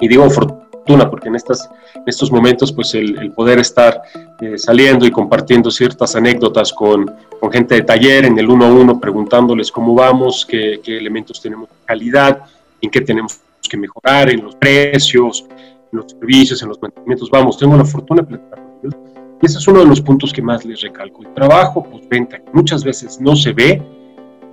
y 0.00 0.08
digo 0.08 0.28
fortuna 0.30 0.61
porque 1.10 1.28
en, 1.28 1.36
estas, 1.36 1.70
estos 2.06 2.30
momentos, 2.30 2.72
pues 2.72 2.94
el, 2.94 3.32
poder 3.32 3.58
estar 3.58 4.02
eh, 4.40 4.58
saliendo 4.58 5.06
y 5.06 5.10
compartiendo 5.10 5.70
ciertas 5.70 6.16
anécdotas 6.16 6.72
con, 6.72 7.10
con, 7.40 7.52
gente 7.52 7.76
de 7.76 7.82
taller 7.82 8.24
en 8.24 8.38
el 8.38 8.48
uno 8.48 8.66
a 8.66 8.72
uno, 8.72 9.00
preguntándoles 9.00 9.70
cómo 9.70 9.94
vamos, 9.94 10.44
qué, 10.44 10.80
qué 10.82 10.96
elementos 10.96 11.40
tenemos 11.40 11.68
de 11.68 11.74
calidad, 11.84 12.42
en 12.80 12.90
qué 12.90 13.00
tenemos 13.00 13.40
que 13.68 13.76
mejorar, 13.76 14.30
en 14.30 14.42
los 14.42 14.56
precios, 14.56 15.46
en 15.92 15.98
los 15.98 16.12
servicios, 16.12 16.62
en 16.62 16.68
los 16.68 16.80
mantenimientos. 16.82 17.30
Vamos, 17.30 17.56
tengo 17.58 17.76
la 17.76 17.84
fortuna 17.84 18.22
de 18.22 18.28
platicar 18.28 18.58
con 18.58 18.78
ellos. 18.82 18.94
Y 19.40 19.46
ese 19.46 19.58
es 19.58 19.68
uno 19.68 19.80
de 19.80 19.86
los 19.86 20.00
puntos 20.00 20.32
que 20.32 20.42
más 20.42 20.64
les 20.64 20.80
recalco. 20.80 21.22
El 21.22 21.34
trabajo 21.34 21.82
postventa, 21.82 22.38
que 22.38 22.50
muchas 22.52 22.84
veces 22.84 23.20
no 23.20 23.34
se 23.36 23.52
ve, 23.52 23.82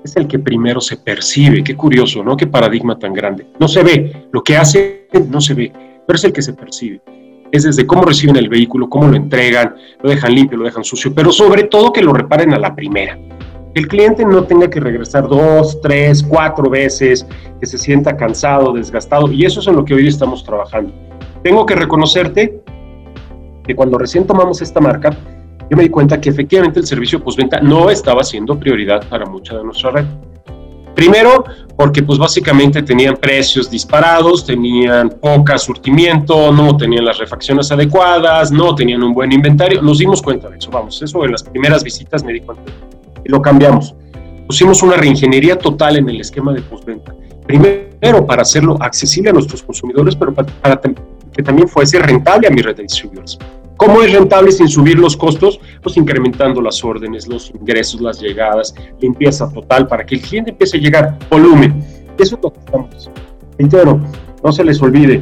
es 0.03 0.15
el 0.15 0.27
que 0.27 0.39
primero 0.39 0.79
se 0.79 0.98
percibe. 0.98 1.63
Qué 1.63 1.75
curioso, 1.75 2.24
¿no? 2.24 2.38
Qué 2.38 2.48
paradigma 2.48 2.98
tan 2.98 3.13
grande. 3.13 3.48
No 3.59 3.67
se 3.67 3.83
ve. 3.83 4.27
Lo 4.31 4.41
que 4.41 4.55
hace 4.55 5.07
no 5.27 5.41
se 5.41 5.53
ve, 5.53 5.74
pero 6.09 6.17
es 6.17 6.23
el 6.23 6.33
que 6.33 6.41
se 6.41 6.53
percibe. 6.53 7.01
Es 7.51 7.65
desde 7.65 7.85
cómo 7.85 8.01
reciben 8.01 8.35
el 8.35 8.49
vehículo, 8.49 8.89
cómo 8.89 9.09
lo 9.09 9.15
entregan, 9.15 9.75
lo 10.01 10.09
dejan 10.09 10.33
limpio, 10.33 10.57
lo 10.57 10.65
dejan 10.65 10.83
sucio, 10.83 11.13
pero 11.13 11.31
sobre 11.31 11.65
todo 11.65 11.93
que 11.93 12.01
lo 12.01 12.13
reparen 12.13 12.51
a 12.51 12.57
la 12.57 12.73
primera 12.75 13.15
el 13.75 13.87
cliente 13.87 14.25
no 14.25 14.43
tenga 14.45 14.67
que 14.67 14.79
regresar 14.79 15.27
dos, 15.27 15.79
tres, 15.81 16.23
cuatro 16.23 16.67
veces, 16.67 17.27
que 17.59 17.65
se 17.67 17.77
sienta 17.77 18.17
cansado, 18.17 18.73
desgastado, 18.73 19.31
y 19.31 19.45
eso 19.45 19.59
es 19.59 19.67
en 19.67 19.75
lo 19.75 19.85
que 19.85 19.93
hoy 19.93 20.07
estamos 20.07 20.43
trabajando. 20.43 20.91
Tengo 21.43 21.63
que 21.67 21.75
reconocerte 21.75 22.59
que 23.63 23.75
cuando 23.75 23.99
recién 23.99 24.25
tomamos 24.25 24.63
esta 24.63 24.79
marca, 24.79 25.15
yo 25.69 25.77
me 25.77 25.83
di 25.83 25.89
cuenta 25.89 26.19
que 26.19 26.29
efectivamente 26.29 26.79
el 26.79 26.87
servicio 26.87 27.23
postventa 27.23 27.59
no 27.61 27.91
estaba 27.91 28.23
siendo 28.23 28.59
prioridad 28.59 29.07
para 29.07 29.27
mucha 29.27 29.55
de 29.55 29.63
nuestra 29.63 29.91
red. 29.91 30.05
Primero, 31.00 31.46
porque 31.77 32.03
pues 32.03 32.20
básicamente 32.20 32.84
tenían 32.84 33.15
precios 33.15 33.72
disparados, 33.72 34.46
tenían 34.46 35.10
poca 35.10 35.58
surtimiento, 35.58 36.51
no 36.51 36.75
tenían 36.75 37.06
las 37.06 37.20
refacciones 37.20 37.72
adecuadas, 37.72 38.51
no 38.51 38.75
tenían 38.75 39.01
un 39.01 39.13
buen 39.13 39.32
inventario. 39.32 39.82
Nos 39.82 40.00
dimos 40.00 40.22
cuenta 40.22 40.50
de 40.50 40.58
eso, 40.58 40.70
vamos, 40.70 41.01
eso 41.01 41.24
en 41.24 41.32
las 41.32 41.41
primeras 41.41 41.86
visitas 41.86 42.22
me 42.22 42.34
di 42.34 42.41
cuenta 42.41 42.70
y 43.24 43.29
lo 43.29 43.41
cambiamos. 43.41 43.96
Pusimos 44.46 44.84
una 44.84 44.98
reingeniería 44.98 45.58
total 45.58 45.96
en 45.96 46.10
el 46.10 46.20
esquema 46.20 46.51
de 46.51 46.62
postventa. 46.63 47.15
Primero, 47.48 48.25
para 48.27 48.41
hacerlo 48.41 48.75
accesible 48.82 49.29
a 49.29 49.34
nuestros 49.34 49.63
consumidores, 49.63 50.18
pero 50.18 50.34
para, 50.34 50.82
que 50.82 51.41
también 51.41 51.70
fuese 51.70 51.98
rentable 52.00 52.50
a 52.50 52.51
mi 52.51 52.62
red 52.62 52.75
de 52.75 52.84
distribuidores. 52.84 53.39
¿Cómo 53.79 54.01
es 54.01 54.12
rentable 54.12 54.51
sin 54.51 54.67
subir 54.67 55.00
los 55.00 55.15
costos? 55.15 55.57
Pues 55.81 55.95
incrementando 55.95 56.62
las 56.62 56.83
órdenes, 56.83 57.29
los 57.29 57.50
ingresos, 57.51 58.01
las 58.01 58.19
llegadas, 58.19 58.75
limpieza 59.00 59.50
total, 59.53 59.88
para 59.88 60.05
que 60.05 60.15
el 60.15 60.21
cliente 60.21 60.51
empiece 60.51 60.75
a 60.75 60.81
llegar 60.81 61.17
volumen. 61.29 61.81
Eso 62.17 62.36
es 62.36 62.43
lo 62.43 62.51
que 62.51 62.59
estamos 62.59 63.09
haciendo. 63.57 64.01
no 64.43 64.51
se 64.51 64.65
les 64.65 64.81
olvide, 64.81 65.21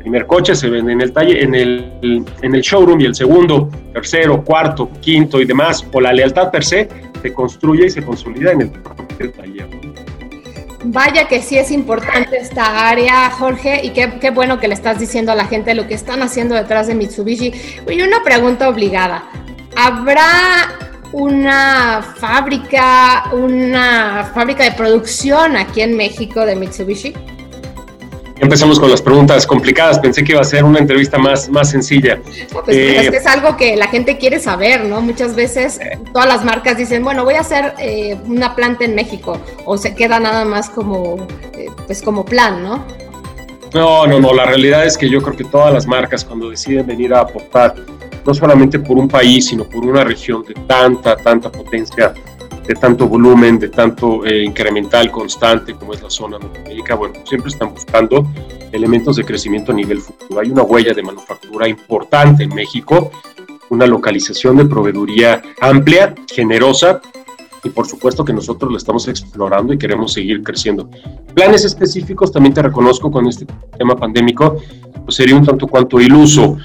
primer 0.00 0.26
coche 0.26 0.56
se 0.56 0.68
vende 0.68 0.94
en 0.94 1.00
el 1.00 1.12
talle, 1.12 1.44
en 1.44 1.54
el, 1.54 2.24
en 2.42 2.54
el 2.56 2.60
showroom 2.60 3.00
y 3.00 3.04
el 3.04 3.14
segundo, 3.14 3.70
tercero, 3.92 4.42
cuarto, 4.42 4.90
quinto 5.00 5.40
y 5.40 5.44
demás, 5.44 5.86
o 5.92 6.00
la 6.00 6.12
lealtad 6.12 6.50
per 6.50 6.64
se, 6.64 6.88
se 7.22 7.32
construye 7.32 7.86
y 7.86 7.90
se 7.90 8.02
consolida 8.02 8.50
en 8.50 8.62
el, 9.20 9.32
taller. 9.32 9.91
Vaya 10.84 11.28
que 11.28 11.42
sí 11.42 11.56
es 11.56 11.70
importante 11.70 12.36
esta 12.36 12.88
área, 12.88 13.30
Jorge, 13.30 13.80
y 13.84 13.90
qué, 13.90 14.30
bueno 14.30 14.58
que 14.58 14.66
le 14.66 14.74
estás 14.74 14.98
diciendo 14.98 15.30
a 15.30 15.34
la 15.36 15.46
gente 15.46 15.74
lo 15.74 15.86
que 15.86 15.94
están 15.94 16.22
haciendo 16.22 16.54
detrás 16.54 16.88
de 16.88 16.94
Mitsubishi. 16.94 17.52
Y 17.88 18.02
una 18.02 18.22
pregunta 18.24 18.68
obligada. 18.68 19.24
¿Habrá 19.76 20.72
una 21.12 22.02
fábrica, 22.02 23.30
una 23.32 24.30
fábrica 24.34 24.64
de 24.64 24.72
producción 24.72 25.56
aquí 25.56 25.82
en 25.82 25.96
México 25.96 26.44
de 26.44 26.56
Mitsubishi? 26.56 27.14
Empezamos 28.42 28.80
con 28.80 28.90
las 28.90 29.00
preguntas 29.00 29.46
complicadas. 29.46 30.00
Pensé 30.00 30.24
que 30.24 30.32
iba 30.32 30.40
a 30.40 30.44
ser 30.44 30.64
una 30.64 30.80
entrevista 30.80 31.16
más, 31.16 31.48
más 31.48 31.70
sencilla. 31.70 32.20
pues 32.52 32.76
es 32.76 33.10
que 33.10 33.16
es 33.16 33.26
algo 33.28 33.56
que 33.56 33.76
la 33.76 33.86
gente 33.86 34.18
quiere 34.18 34.40
saber, 34.40 34.84
¿no? 34.84 35.00
Muchas 35.00 35.36
veces 35.36 35.78
todas 36.12 36.26
las 36.26 36.44
marcas 36.44 36.76
dicen, 36.76 37.04
bueno, 37.04 37.22
voy 37.22 37.34
a 37.34 37.40
hacer 37.42 37.74
eh, 37.78 38.18
una 38.26 38.56
planta 38.56 38.84
en 38.84 38.96
México, 38.96 39.40
o 39.64 39.78
se 39.78 39.94
queda 39.94 40.18
nada 40.18 40.44
más 40.44 40.70
como, 40.70 41.24
eh, 41.56 41.68
pues 41.86 42.02
como 42.02 42.24
plan, 42.24 42.64
¿no? 42.64 42.84
No, 43.74 44.08
no, 44.08 44.18
no. 44.18 44.34
La 44.34 44.44
realidad 44.44 44.84
es 44.86 44.98
que 44.98 45.08
yo 45.08 45.22
creo 45.22 45.36
que 45.36 45.44
todas 45.44 45.72
las 45.72 45.86
marcas 45.86 46.24
cuando 46.24 46.50
deciden 46.50 46.84
venir 46.84 47.14
a 47.14 47.20
aportar, 47.20 47.76
no 48.26 48.34
solamente 48.34 48.80
por 48.80 48.98
un 48.98 49.06
país, 49.06 49.46
sino 49.46 49.62
por 49.62 49.84
una 49.84 50.02
región 50.02 50.42
de 50.42 50.54
tanta, 50.66 51.14
tanta 51.16 51.48
potencia 51.48 52.12
de 52.66 52.74
tanto 52.74 53.08
volumen, 53.08 53.58
de 53.58 53.68
tanto 53.68 54.24
eh, 54.24 54.44
incremental 54.44 55.10
constante 55.10 55.74
como 55.74 55.94
es 55.94 56.02
la 56.02 56.10
zona 56.10 56.38
Norteamérica, 56.38 56.94
bueno, 56.94 57.14
siempre 57.24 57.50
están 57.50 57.72
buscando 57.72 58.26
elementos 58.70 59.16
de 59.16 59.24
crecimiento 59.24 59.72
a 59.72 59.74
nivel 59.74 60.00
futuro. 60.00 60.40
Hay 60.40 60.50
una 60.50 60.62
huella 60.62 60.94
de 60.94 61.02
manufactura 61.02 61.68
importante 61.68 62.44
en 62.44 62.54
México, 62.54 63.10
una 63.70 63.86
localización 63.86 64.56
de 64.56 64.66
proveeduría 64.66 65.42
amplia, 65.60 66.14
generosa, 66.32 67.00
y 67.64 67.70
por 67.70 67.86
supuesto 67.86 68.24
que 68.24 68.32
nosotros 68.32 68.70
lo 68.70 68.76
estamos 68.76 69.06
explorando 69.08 69.72
y 69.72 69.78
queremos 69.78 70.12
seguir 70.12 70.42
creciendo. 70.42 70.88
Planes 71.34 71.64
específicos, 71.64 72.32
también 72.32 72.54
te 72.54 72.62
reconozco 72.62 73.10
con 73.10 73.26
este 73.28 73.46
tema 73.78 73.94
pandémico, 73.94 74.56
pues 75.04 75.16
sería 75.16 75.36
un 75.36 75.44
tanto 75.44 75.66
cuanto 75.66 76.00
iluso 76.00 76.56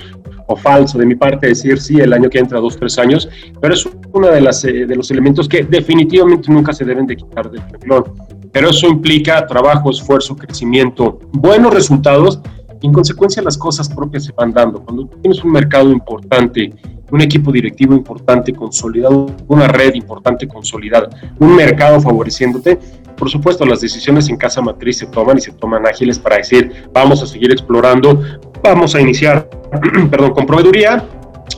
o 0.47 0.55
falso 0.55 0.97
de 0.97 1.05
mi 1.05 1.15
parte 1.15 1.47
decir 1.47 1.79
sí, 1.79 1.99
el 1.99 2.13
año 2.13 2.29
que 2.29 2.39
entra, 2.39 2.59
dos, 2.59 2.77
tres 2.77 2.97
años, 2.97 3.29
pero 3.61 3.73
es 3.73 3.87
uno 4.11 4.27
de, 4.27 4.41
las, 4.41 4.63
eh, 4.65 4.85
de 4.85 4.95
los 4.95 5.11
elementos 5.11 5.47
que 5.47 5.63
definitivamente 5.63 6.51
nunca 6.51 6.73
se 6.73 6.85
deben 6.85 7.05
de 7.05 7.15
quitar 7.15 7.51
del 7.51 7.61
renglón. 7.69 8.05
Pero 8.51 8.69
eso 8.69 8.87
implica 8.87 9.45
trabajo, 9.45 9.91
esfuerzo, 9.91 10.35
crecimiento, 10.35 11.19
buenos 11.31 11.73
resultados 11.73 12.39
y 12.81 12.87
en 12.87 12.93
consecuencia 12.93 13.41
las 13.43 13.57
cosas 13.57 13.89
propias 13.89 14.25
se 14.25 14.31
van 14.31 14.53
dando. 14.53 14.81
Cuando 14.83 15.07
tienes 15.21 15.43
un 15.43 15.51
mercado 15.51 15.91
importante 15.91 16.73
un 17.11 17.21
equipo 17.21 17.51
directivo 17.51 17.93
importante 17.93 18.53
consolidado, 18.53 19.27
una 19.47 19.67
red 19.67 19.93
importante 19.95 20.47
consolidada, 20.47 21.09
un 21.39 21.55
mercado 21.55 22.01
favoreciéndote, 22.01 22.79
por 23.17 23.29
supuesto 23.29 23.65
las 23.65 23.81
decisiones 23.81 24.29
en 24.29 24.37
casa 24.37 24.61
matriz 24.61 24.99
se 24.99 25.07
toman 25.07 25.37
y 25.37 25.41
se 25.41 25.51
toman 25.53 25.85
ágiles 25.85 26.19
para 26.19 26.37
decir, 26.37 26.87
vamos 26.93 27.21
a 27.23 27.27
seguir 27.27 27.51
explorando, 27.51 28.21
vamos 28.63 28.95
a 28.95 29.01
iniciar, 29.01 29.49
perdón, 30.11 30.31
con 30.31 30.45
proveeduría, 30.45 31.03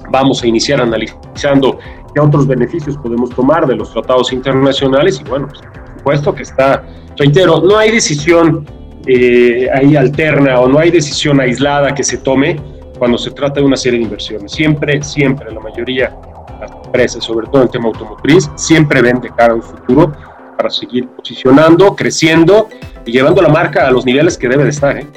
vamos 0.10 0.42
a 0.42 0.48
iniciar 0.48 0.82
analizando 0.82 1.78
qué 2.14 2.20
otros 2.22 2.48
beneficios 2.48 2.98
podemos 2.98 3.30
tomar 3.32 3.68
de 3.68 3.76
los 3.76 3.92
tratados 3.92 4.32
internacionales 4.32 5.22
y 5.24 5.30
bueno, 5.30 5.48
pues, 5.48 5.62
por 5.62 5.98
supuesto 5.98 6.34
que 6.34 6.44
está, 6.44 6.84
reitero, 7.18 7.62
no 7.62 7.78
hay 7.78 7.92
decisión 7.92 8.66
eh, 9.06 9.68
ahí 9.74 9.96
alterna 9.96 10.60
o 10.60 10.68
no 10.68 10.80
hay 10.80 10.92
decisión 10.92 11.40
aislada 11.40 11.94
que 11.94 12.04
se 12.04 12.18
tome 12.18 12.60
cuando 12.98 13.18
se 13.18 13.32
trata 13.32 13.60
de 13.60 13.66
una 13.66 13.78
serie 13.78 14.00
de 14.00 14.06
inversiones. 14.06 14.52
Siempre, 14.52 15.02
siempre, 15.04 15.52
la 15.52 15.60
mayoría 15.60 16.10
de 16.10 16.60
las 16.60 16.86
empresas, 16.86 17.24
sobre 17.24 17.48
todo 17.48 17.58
en 17.58 17.68
el 17.68 17.70
tema 17.70 17.88
automotriz, 17.88 18.50
siempre 18.56 19.02
ven 19.02 19.20
de 19.22 19.30
cara 19.30 19.54
a 19.54 19.56
un 19.56 19.62
futuro 19.62 20.12
para 20.60 20.70
seguir 20.70 21.08
posicionando, 21.08 21.96
creciendo 21.96 22.68
y 23.06 23.14
llevando 23.14 23.42
la 23.42 23.48
marca 23.48 23.88
a 23.88 23.92
los 23.92 24.06
niveles 24.06 24.38
que 24.38 24.50
debe 24.50 24.66
de 24.66 24.72
estar. 24.72 24.98
¿eh? 24.98 25.08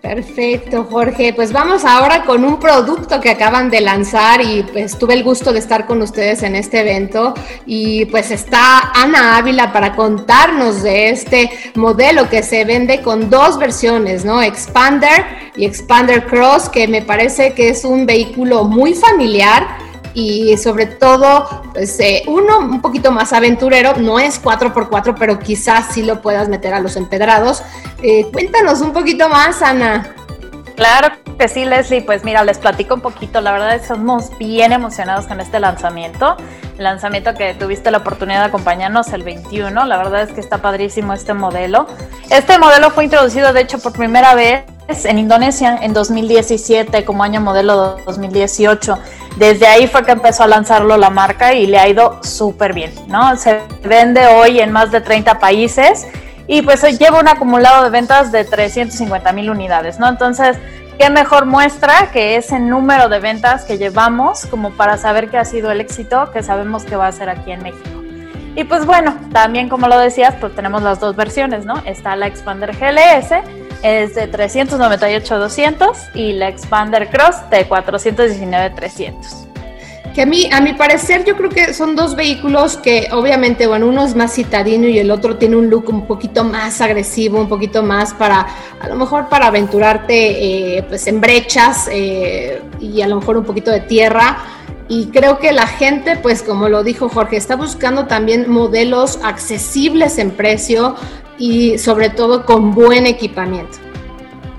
Perfecto, 0.00 0.88
Jorge. 0.90 1.34
Pues 1.34 1.52
vamos 1.52 1.84
ahora 1.84 2.24
con 2.24 2.42
un 2.42 2.58
producto 2.58 3.20
que 3.20 3.28
acaban 3.28 3.68
de 3.68 3.82
lanzar 3.82 4.40
y 4.40 4.62
pues 4.62 4.98
tuve 4.98 5.12
el 5.12 5.24
gusto 5.24 5.52
de 5.52 5.58
estar 5.58 5.84
con 5.86 6.00
ustedes 6.00 6.42
en 6.42 6.56
este 6.56 6.80
evento 6.80 7.34
y 7.66 8.06
pues 8.06 8.30
está 8.30 8.92
Ana 8.94 9.36
Ávila 9.36 9.74
para 9.74 9.94
contarnos 9.94 10.82
de 10.82 11.10
este 11.10 11.50
modelo 11.74 12.30
que 12.30 12.42
se 12.42 12.64
vende 12.64 13.02
con 13.02 13.28
dos 13.28 13.58
versiones, 13.58 14.24
¿no? 14.24 14.40
Expander 14.40 15.26
y 15.54 15.66
Expander 15.66 16.24
Cross, 16.24 16.70
que 16.70 16.88
me 16.88 17.02
parece 17.02 17.52
que 17.52 17.68
es 17.68 17.84
un 17.84 18.06
vehículo 18.06 18.64
muy 18.64 18.94
familiar 18.94 19.66
y 20.14 20.56
sobre 20.56 20.86
todo, 20.86 21.62
pues 21.72 21.98
eh, 22.00 22.22
uno 22.26 22.58
un 22.58 22.80
poquito 22.80 23.12
más 23.12 23.32
aventurero, 23.32 23.94
no 23.96 24.18
es 24.18 24.42
4x4, 24.42 25.14
pero 25.18 25.38
quizás 25.38 25.94
sí 25.94 26.02
lo 26.02 26.20
puedas 26.20 26.48
meter 26.48 26.74
a 26.74 26.80
los 26.80 26.96
empedrados. 26.96 27.62
Eh, 28.02 28.26
cuéntanos 28.32 28.80
un 28.80 28.92
poquito 28.92 29.28
más, 29.28 29.62
Ana. 29.62 30.14
Claro 30.76 31.14
que 31.38 31.48
sí, 31.48 31.64
Leslie. 31.64 32.02
Pues 32.02 32.24
mira, 32.24 32.42
les 32.44 32.58
platico 32.58 32.94
un 32.94 33.02
poquito. 33.02 33.40
La 33.40 33.52
verdad, 33.52 33.80
somos 33.86 34.36
bien 34.38 34.72
emocionados 34.72 35.26
con 35.26 35.40
este 35.40 35.60
lanzamiento. 35.60 36.36
Lanzamiento 36.80 37.34
que 37.34 37.52
tuviste 37.52 37.90
la 37.90 37.98
oportunidad 37.98 38.40
de 38.40 38.46
acompañarnos 38.46 39.12
el 39.12 39.22
21. 39.22 39.84
La 39.84 39.98
verdad 39.98 40.22
es 40.22 40.32
que 40.32 40.40
está 40.40 40.62
padrísimo 40.62 41.12
este 41.12 41.34
modelo. 41.34 41.86
Este 42.30 42.58
modelo 42.58 42.90
fue 42.90 43.04
introducido, 43.04 43.52
de 43.52 43.60
hecho, 43.60 43.78
por 43.80 43.92
primera 43.92 44.34
vez 44.34 44.64
en 45.04 45.18
Indonesia 45.18 45.78
en 45.82 45.92
2017 45.92 47.04
como 47.04 47.22
año 47.22 47.42
modelo 47.42 47.98
2018. 48.06 48.98
Desde 49.36 49.66
ahí 49.66 49.88
fue 49.88 50.06
que 50.06 50.12
empezó 50.12 50.44
a 50.44 50.46
lanzarlo 50.46 50.96
la 50.96 51.10
marca 51.10 51.52
y 51.52 51.66
le 51.66 51.78
ha 51.78 51.86
ido 51.86 52.18
súper 52.22 52.72
bien, 52.72 52.94
¿no? 53.08 53.36
Se 53.36 53.60
vende 53.82 54.26
hoy 54.26 54.60
en 54.60 54.72
más 54.72 54.90
de 54.90 55.02
30 55.02 55.38
países 55.38 56.06
y 56.46 56.62
pues 56.62 56.82
lleva 56.98 57.20
un 57.20 57.28
acumulado 57.28 57.84
de 57.84 57.90
ventas 57.90 58.32
de 58.32 58.44
350 58.46 59.32
mil 59.32 59.50
unidades, 59.50 59.98
¿no? 59.98 60.08
Entonces, 60.08 60.56
qué 61.00 61.08
mejor 61.08 61.46
muestra 61.46 62.10
que 62.12 62.36
ese 62.36 62.60
número 62.60 63.08
de 63.08 63.20
ventas 63.20 63.64
que 63.64 63.78
llevamos 63.78 64.44
como 64.44 64.72
para 64.72 64.98
saber 64.98 65.30
que 65.30 65.38
ha 65.38 65.46
sido 65.46 65.70
el 65.70 65.80
éxito 65.80 66.30
que 66.30 66.42
sabemos 66.42 66.84
que 66.84 66.94
va 66.94 67.06
a 67.06 67.12
ser 67.12 67.30
aquí 67.30 67.52
en 67.52 67.62
México. 67.62 68.02
Y 68.54 68.64
pues 68.64 68.84
bueno, 68.84 69.16
también 69.32 69.70
como 69.70 69.88
lo 69.88 69.98
decías, 69.98 70.34
pues 70.38 70.54
tenemos 70.54 70.82
las 70.82 71.00
dos 71.00 71.16
versiones, 71.16 71.64
¿no? 71.64 71.78
Está 71.86 72.16
la 72.16 72.26
Expander 72.26 72.76
GLS, 72.76 73.32
es 73.82 74.14
de 74.14 74.30
398-200 74.30 76.10
y 76.12 76.34
la 76.34 76.48
Expander 76.48 77.08
Cross 77.08 77.48
de 77.48 77.66
419-300 77.66 79.49
que 80.14 80.22
a 80.22 80.26
mí, 80.26 80.48
a 80.52 80.60
mi 80.60 80.72
parecer, 80.72 81.24
yo 81.24 81.36
creo 81.36 81.50
que 81.50 81.72
son 81.72 81.94
dos 81.94 82.16
vehículos 82.16 82.76
que 82.76 83.08
obviamente, 83.12 83.66
bueno, 83.66 83.86
uno 83.86 84.04
es 84.04 84.14
más 84.14 84.34
citadino 84.34 84.88
y 84.88 84.98
el 84.98 85.10
otro 85.10 85.36
tiene 85.36 85.56
un 85.56 85.70
look 85.70 85.88
un 85.88 86.06
poquito 86.06 86.44
más 86.44 86.80
agresivo, 86.80 87.40
un 87.40 87.48
poquito 87.48 87.82
más 87.82 88.12
para, 88.14 88.46
a 88.80 88.88
lo 88.88 88.96
mejor 88.96 89.28
para 89.28 89.46
aventurarte 89.46 90.78
eh, 90.78 90.82
pues 90.88 91.06
en 91.06 91.20
brechas 91.20 91.88
eh, 91.92 92.62
y 92.80 93.02
a 93.02 93.08
lo 93.08 93.16
mejor 93.16 93.36
un 93.36 93.44
poquito 93.44 93.70
de 93.70 93.80
tierra. 93.80 94.38
Y 94.88 95.06
creo 95.06 95.38
que 95.38 95.52
la 95.52 95.68
gente, 95.68 96.16
pues 96.16 96.42
como 96.42 96.68
lo 96.68 96.82
dijo 96.82 97.08
Jorge, 97.08 97.36
está 97.36 97.54
buscando 97.54 98.06
también 98.06 98.50
modelos 98.50 99.20
accesibles 99.22 100.18
en 100.18 100.32
precio 100.32 100.96
y 101.38 101.78
sobre 101.78 102.10
todo 102.10 102.44
con 102.44 102.74
buen 102.74 103.06
equipamiento. 103.06 103.78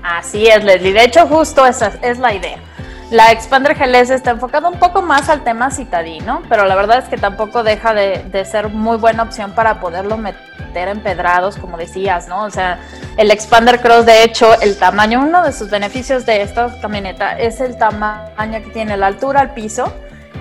Así 0.02 0.46
es, 0.46 0.64
Leslie. 0.64 0.94
De 0.94 1.04
hecho, 1.04 1.26
justo 1.26 1.66
esa 1.66 1.92
es 2.02 2.18
la 2.18 2.34
idea 2.34 2.71
la 3.12 3.30
Expander 3.30 3.74
GLS 3.74 4.08
está 4.08 4.30
enfocada 4.30 4.68
un 4.68 4.78
poco 4.78 5.02
más 5.02 5.28
al 5.28 5.44
tema 5.44 5.70
citadino, 5.70 6.42
pero 6.48 6.64
la 6.64 6.74
verdad 6.74 6.98
es 6.98 7.08
que 7.10 7.18
tampoco 7.18 7.62
deja 7.62 7.92
de, 7.92 8.44
ser 8.46 8.70
muy 8.70 8.96
buena 8.96 9.22
opción 9.22 9.52
para 9.52 9.80
poderlo 9.80 10.16
meter 10.16 10.88
en 10.88 11.00
pedrados, 11.00 11.58
como 11.58 11.76
decías, 11.76 12.26
¿no? 12.26 12.44
O 12.44 12.50
sea, 12.50 12.80
el 13.18 13.30
Expander 13.30 13.80
Cross, 13.80 14.06
de 14.06 14.24
hecho, 14.24 14.58
el 14.62 14.78
tamaño, 14.78 15.20
uno 15.20 15.42
de 15.42 15.52
sus 15.52 15.68
beneficios 15.68 16.24
de 16.24 16.40
esta 16.40 16.80
camioneta 16.80 17.38
es 17.38 17.60
el 17.60 17.76
tamaño 17.76 18.62
que 18.62 18.70
tiene 18.72 18.96
la 18.96 19.08
altura 19.08 19.40
al 19.40 19.52
piso 19.52 19.92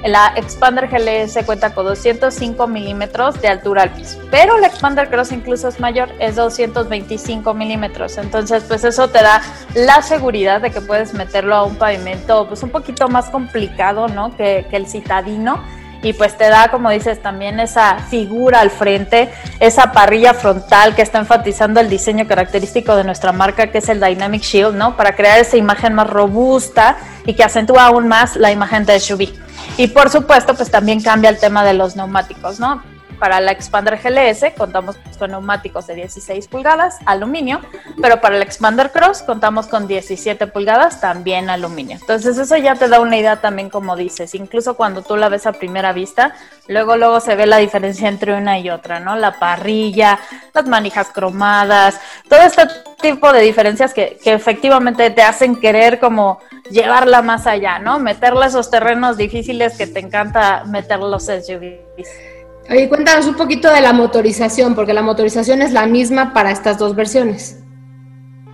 la 0.04 0.34
Expander 0.36 0.88
GLS 0.88 1.46
cuenta 1.46 1.74
con 1.74 1.86
205 1.86 2.68
milímetros 2.68 3.42
de 3.42 3.48
altura 3.48 3.84
al 3.84 3.92
piso, 3.92 4.20
pero 4.30 4.58
la 4.58 4.68
Expander 4.68 5.10
Cross 5.10 5.32
incluso 5.32 5.68
es 5.68 5.80
mayor, 5.80 6.10
es 6.20 6.36
225 6.36 7.54
milímetros. 7.54 8.18
Entonces, 8.18 8.64
pues 8.68 8.84
eso 8.84 9.10
te 9.10 9.22
da 9.22 9.42
la 9.76 10.02
seguridad 10.02 10.62
de 10.62 10.72
que 10.72 10.82
puedes 10.82 11.14
meterlo 11.14 11.56
a 11.56 11.64
un 11.64 11.76
pavimento 11.76 12.48
pues 12.48 12.64
un 12.64 12.70
poquito 12.70 13.08
más 13.08 13.30
complicado, 13.30 14.08
¿no? 14.08 14.36
Que, 14.36 14.66
que 14.70 14.78
el 14.78 14.88
citadino 14.88 15.64
y 16.04 16.14
pues 16.14 16.38
te 16.38 16.50
da, 16.50 16.70
como 16.70 16.90
dices, 16.90 17.22
también 17.22 17.60
esa 17.60 18.00
figura 18.10 18.62
al 18.62 18.72
frente, 18.72 19.30
esa 19.60 19.92
parrilla 19.92 20.34
frontal 20.34 20.96
que 20.96 21.02
está 21.02 21.20
enfatizando 21.20 21.80
el 21.80 21.90
diseño 21.90 22.28
característico 22.28 22.96
de 22.96 23.04
nuestra 23.04 23.32
marca, 23.32 23.68
que 23.68 23.78
es 23.80 23.90
el 23.90 24.00
Dynamic 24.00 24.42
Shield, 24.42 24.76
¿no? 24.76 24.98
Para 24.98 25.16
crear 25.16 25.40
esa 25.40 25.58
imagen 25.58 25.94
más 25.94 26.10
robusta 26.10 26.98
y 27.26 27.34
que 27.34 27.44
acentúa 27.44 27.86
aún 27.86 28.08
más 28.08 28.36
la 28.36 28.52
imagen 28.52 28.86
de 28.86 29.00
SUV. 29.00 29.30
Y 29.78 29.88
por 29.88 30.10
supuesto, 30.10 30.56
pues 30.56 30.72
también 30.72 31.02
cambia 31.02 31.30
el 31.30 31.38
tema 31.38 31.64
de 31.64 31.74
los 31.74 31.96
neumáticos, 31.96 32.60
¿no? 32.60 32.82
Para 33.22 33.40
la 33.40 33.52
Expander 33.52 34.00
GLS 34.02 34.52
contamos 34.58 34.96
con 35.20 35.30
neumáticos 35.30 35.86
de 35.86 35.94
16 35.94 36.48
pulgadas, 36.48 36.98
aluminio, 37.06 37.62
pero 38.02 38.20
para 38.20 38.36
el 38.36 38.42
Expander 38.42 38.90
Cross 38.90 39.22
contamos 39.22 39.68
con 39.68 39.88
17 39.88 40.48
pulgadas, 40.48 41.00
también 41.00 41.52
aluminio. 41.52 42.00
Entonces 42.02 42.40
eso 42.40 42.58
ya 42.58 42.74
te 42.74 42.88
da 42.88 43.00
una 43.00 43.16
idea 43.16 43.40
también 43.40 43.70
como 43.70 43.96
dices, 43.96 44.34
incluso 44.34 44.74
cuando 44.74 45.04
tú 45.04 45.18
la 45.18 45.30
ves 45.30 45.46
a 45.46 45.52
primera 45.54 45.94
vista, 45.94 46.34
luego 46.68 46.98
luego 46.98 47.20
se 47.20 47.36
ve 47.36 47.46
la 47.46 47.58
diferencia 47.58 48.10
entre 48.10 48.34
una 48.34 48.58
y 48.58 48.72
otra, 48.72 49.00
¿no? 49.00 49.16
La 49.16 49.38
parrilla, 49.38 50.18
las 50.52 50.66
manijas 50.66 51.10
cromadas, 51.10 52.02
todo 52.28 52.42
este 52.42 52.64
tipo 53.04 53.32
de 53.32 53.42
diferencias 53.42 53.94
que, 53.94 54.18
que 54.24 54.34
efectivamente 54.34 55.12
te 55.12 55.22
hacen 55.22 55.58
querer 55.58 56.00
como 56.00 56.40
llevarla 56.72 57.22
más 57.22 57.46
allá, 57.46 57.78
¿no? 57.78 58.00
Meterle 58.00 58.48
esos 58.48 58.72
terrenos 58.72 59.16
difíciles 59.16 59.78
que 59.78 59.86
te 59.86 60.00
encanta 60.00 60.64
meter 60.66 60.98
los 60.98 61.26
SUVs. 61.26 62.41
Oye, 62.70 62.88
cuéntanos 62.88 63.26
un 63.26 63.36
poquito 63.36 63.72
de 63.72 63.82
la 63.82 63.92
motorización, 63.92 64.76
porque 64.76 64.94
la 64.94 65.02
motorización 65.02 65.62
es 65.62 65.74
la 65.74 65.86
misma 65.88 66.34
para 66.34 66.52
estas 66.52 66.78
dos 66.78 66.96
versiones. 66.96 67.58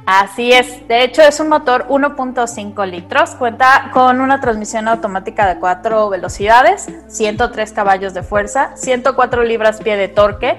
Así 0.06 0.54
es, 0.54 0.88
de 0.88 1.04
hecho 1.04 1.22
es 1.22 1.41
un 1.41 1.50
motor 1.50 1.86
1.5 1.89 2.89
litros, 2.89 3.32
cuenta 3.32 3.91
con 3.91 4.22
una 4.22 4.39
transmisión 4.39 4.88
automática 4.88 5.46
de 5.46 5.60
4 5.60 6.10
velocidades, 6.10 6.88
103 7.10 7.74
caballos 7.74 8.13
de 8.13 8.24
fuerza, 8.24 8.72
104 8.78 9.43
libras-pie 9.43 9.98
de 9.98 10.08
torque. 10.08 10.56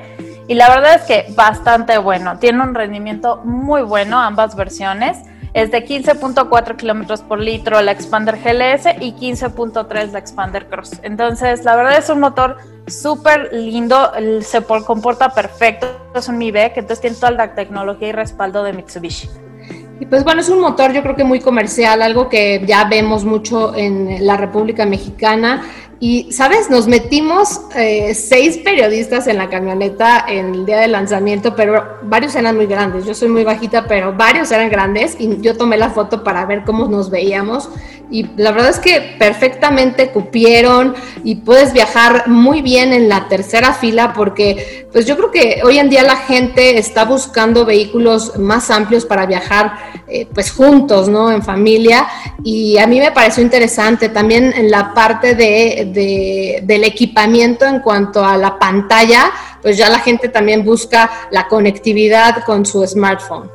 Y 0.48 0.54
la 0.54 0.68
verdad 0.68 0.96
es 0.96 1.02
que 1.04 1.32
bastante 1.34 1.96
bueno, 1.96 2.38
tiene 2.38 2.62
un 2.62 2.74
rendimiento 2.74 3.40
muy 3.42 3.80
bueno 3.80 4.18
ambas 4.20 4.54
versiones 4.54 5.16
es 5.54 5.70
de 5.70 5.84
15.4 5.84 6.76
kilómetros 6.76 7.22
por 7.22 7.40
litro 7.40 7.80
la 7.82 7.92
Expander 7.92 8.36
GLS 8.36 8.86
y 9.00 9.12
15.3 9.12 10.12
la 10.12 10.18
Expander 10.18 10.66
Cross. 10.66 11.00
Entonces, 11.02 11.64
la 11.64 11.76
verdad 11.76 11.98
es 11.98 12.08
un 12.10 12.20
motor 12.20 12.56
súper 12.86 13.52
lindo, 13.52 14.10
se 14.40 14.62
comporta 14.62 15.30
perfecto, 15.30 15.86
es 16.14 16.28
un 16.28 16.38
Mi 16.38 16.52
que 16.52 16.72
entonces 16.76 17.00
tiene 17.00 17.16
toda 17.16 17.32
la 17.32 17.54
tecnología 17.54 18.08
y 18.08 18.12
respaldo 18.12 18.62
de 18.62 18.72
Mitsubishi. 18.72 19.28
Y 20.00 20.06
pues 20.06 20.22
bueno, 20.22 20.40
es 20.40 20.48
un 20.48 20.60
motor 20.60 20.92
yo 20.92 21.02
creo 21.02 21.16
que 21.16 21.24
muy 21.24 21.40
comercial, 21.40 22.02
algo 22.02 22.28
que 22.28 22.62
ya 22.64 22.84
vemos 22.84 23.24
mucho 23.24 23.74
en 23.74 24.24
la 24.24 24.36
República 24.36 24.86
Mexicana 24.86 25.64
Y, 26.00 26.30
¿sabes? 26.30 26.70
Nos 26.70 26.86
metimos 26.86 27.60
eh, 27.74 28.14
seis 28.14 28.58
periodistas 28.58 29.26
en 29.26 29.36
la 29.36 29.48
camioneta 29.48 30.24
en 30.28 30.54
el 30.54 30.66
día 30.66 30.78
del 30.78 30.92
lanzamiento, 30.92 31.56
pero 31.56 31.98
varios 32.02 32.36
eran 32.36 32.54
muy 32.56 32.66
grandes. 32.66 33.04
Yo 33.04 33.14
soy 33.14 33.28
muy 33.28 33.42
bajita, 33.42 33.86
pero 33.88 34.12
varios 34.12 34.52
eran 34.52 34.70
grandes 34.70 35.16
y 35.18 35.40
yo 35.40 35.56
tomé 35.56 35.76
la 35.76 35.90
foto 35.90 36.22
para 36.22 36.46
ver 36.46 36.62
cómo 36.64 36.86
nos 36.86 37.10
veíamos. 37.10 37.68
Y 38.10 38.26
la 38.36 38.52
verdad 38.52 38.70
es 38.70 38.78
que 38.78 39.16
perfectamente 39.18 40.10
cupieron 40.10 40.94
y 41.24 41.36
puedes 41.36 41.74
viajar 41.74 42.26
muy 42.26 42.62
bien 42.62 42.94
en 42.94 43.08
la 43.08 43.28
tercera 43.28 43.74
fila 43.74 44.14
porque 44.14 44.86
pues 44.90 45.04
yo 45.04 45.16
creo 45.16 45.30
que 45.30 45.60
hoy 45.62 45.78
en 45.78 45.90
día 45.90 46.02
la 46.02 46.16
gente 46.16 46.78
está 46.78 47.04
buscando 47.04 47.66
vehículos 47.66 48.38
más 48.38 48.70
amplios 48.70 49.04
para 49.04 49.26
viajar 49.26 49.72
eh, 50.06 50.26
pues 50.32 50.50
juntos, 50.50 51.10
¿no? 51.10 51.30
En 51.30 51.42
familia. 51.42 52.06
Y 52.42 52.78
a 52.78 52.86
mí 52.86 52.98
me 52.98 53.12
pareció 53.12 53.42
interesante 53.42 54.08
también 54.08 54.54
en 54.56 54.70
la 54.70 54.94
parte 54.94 55.34
de 55.34 55.87
del 55.92 56.84
equipamiento 56.84 57.64
en 57.64 57.80
cuanto 57.80 58.24
a 58.24 58.36
la 58.36 58.58
pantalla, 58.58 59.30
pues 59.62 59.76
ya 59.76 59.88
la 59.88 59.98
gente 59.98 60.28
también 60.28 60.64
busca 60.64 61.10
la 61.30 61.48
conectividad 61.48 62.44
con 62.44 62.64
su 62.64 62.86
smartphone. 62.86 63.50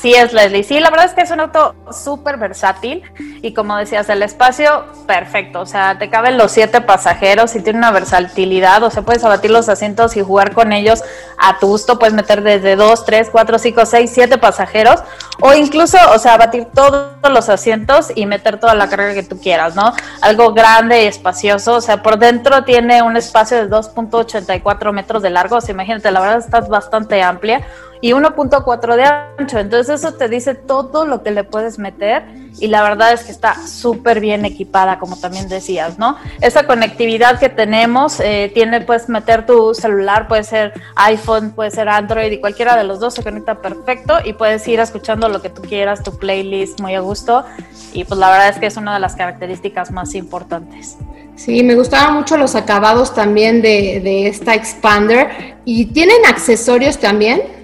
Sí 0.00 0.14
es, 0.14 0.32
Leslie. 0.32 0.62
Sí, 0.62 0.78
la 0.78 0.90
verdad 0.90 1.06
es 1.06 1.12
que 1.12 1.22
es 1.22 1.30
un 1.32 1.40
auto 1.40 1.74
súper 1.90 2.36
versátil 2.36 3.02
y 3.42 3.52
como 3.52 3.76
decías, 3.76 4.08
el 4.08 4.22
espacio 4.22 4.84
perfecto. 5.08 5.60
O 5.60 5.66
sea, 5.66 5.98
te 5.98 6.08
caben 6.08 6.38
los 6.38 6.52
siete 6.52 6.80
pasajeros 6.80 7.56
y 7.56 7.62
tiene 7.62 7.80
una 7.80 7.90
versatilidad. 7.90 8.82
O 8.84 8.90
sea, 8.90 9.02
puedes 9.02 9.24
abatir 9.24 9.50
los 9.50 9.68
asientos 9.68 10.16
y 10.16 10.22
jugar 10.22 10.54
con 10.54 10.72
ellos 10.72 11.02
a 11.36 11.58
tu 11.58 11.66
gusto. 11.66 11.98
Puedes 11.98 12.14
meter 12.14 12.42
desde 12.42 12.76
dos, 12.76 13.04
tres, 13.04 13.28
cuatro, 13.30 13.58
cinco, 13.58 13.84
seis, 13.86 14.12
siete 14.14 14.38
pasajeros 14.38 15.02
o 15.40 15.52
incluso, 15.54 15.98
o 16.14 16.18
sea, 16.20 16.34
abatir 16.34 16.66
todos 16.72 17.16
los 17.28 17.48
asientos 17.48 18.12
y 18.14 18.26
meter 18.26 18.60
toda 18.60 18.74
la 18.74 18.88
carga 18.88 19.14
que 19.14 19.24
tú 19.24 19.40
quieras, 19.40 19.74
¿no? 19.74 19.92
Algo 20.20 20.52
grande 20.52 21.02
y 21.02 21.06
espacioso. 21.06 21.74
O 21.74 21.80
sea, 21.80 22.04
por 22.04 22.18
dentro 22.20 22.62
tiene 22.62 23.02
un 23.02 23.16
espacio 23.16 23.56
de 23.56 23.68
2.84 23.68 24.92
metros 24.92 25.22
de 25.22 25.30
largo. 25.30 25.56
O 25.56 25.60
sea, 25.60 25.72
imagínate, 25.72 26.08
la 26.12 26.20
verdad 26.20 26.38
está 26.38 26.60
bastante 26.60 27.20
amplia 27.20 27.66
y 28.00 28.12
1.4 28.12 28.96
de 28.96 29.04
ancho. 29.04 29.58
Entonces 29.58 30.00
eso 30.00 30.14
te 30.14 30.28
dice 30.28 30.54
todo 30.54 31.06
lo 31.06 31.22
que 31.22 31.30
le 31.30 31.44
puedes 31.44 31.78
meter 31.78 32.24
y 32.60 32.66
la 32.68 32.82
verdad 32.82 33.12
es 33.12 33.24
que 33.24 33.32
está 33.32 33.66
súper 33.66 34.20
bien 34.20 34.44
equipada, 34.44 34.98
como 34.98 35.16
también 35.16 35.48
decías, 35.48 35.98
¿no? 35.98 36.16
Esa 36.40 36.66
conectividad 36.66 37.38
que 37.38 37.48
tenemos, 37.48 38.20
eh, 38.20 38.50
tiene, 38.52 38.80
puedes 38.80 39.08
meter 39.08 39.46
tu 39.46 39.74
celular, 39.74 40.28
puede 40.28 40.44
ser 40.44 40.72
iPhone, 40.96 41.52
puede 41.52 41.70
ser 41.70 41.88
Android 41.88 42.32
y 42.32 42.40
cualquiera 42.40 42.76
de 42.76 42.84
los 42.84 43.00
dos 43.00 43.14
se 43.14 43.22
conecta 43.22 43.56
perfecto 43.60 44.18
y 44.24 44.32
puedes 44.32 44.66
ir 44.66 44.80
escuchando 44.80 45.28
lo 45.28 45.40
que 45.40 45.50
tú 45.50 45.62
quieras, 45.62 46.02
tu 46.02 46.16
playlist 46.18 46.80
muy 46.80 46.94
a 46.94 47.00
gusto 47.00 47.44
y 47.92 48.04
pues 48.04 48.18
la 48.18 48.30
verdad 48.30 48.48
es 48.48 48.58
que 48.58 48.66
es 48.66 48.76
una 48.76 48.94
de 48.94 49.00
las 49.00 49.14
características 49.14 49.90
más 49.90 50.14
importantes. 50.14 50.96
Sí, 51.36 51.62
me 51.62 51.76
gustaban 51.76 52.14
mucho 52.14 52.36
los 52.36 52.56
acabados 52.56 53.14
también 53.14 53.62
de, 53.62 54.00
de 54.02 54.26
esta 54.26 54.54
Expander 54.54 55.54
y 55.64 55.86
tienen 55.86 56.26
accesorios 56.26 56.98
también. 56.98 57.57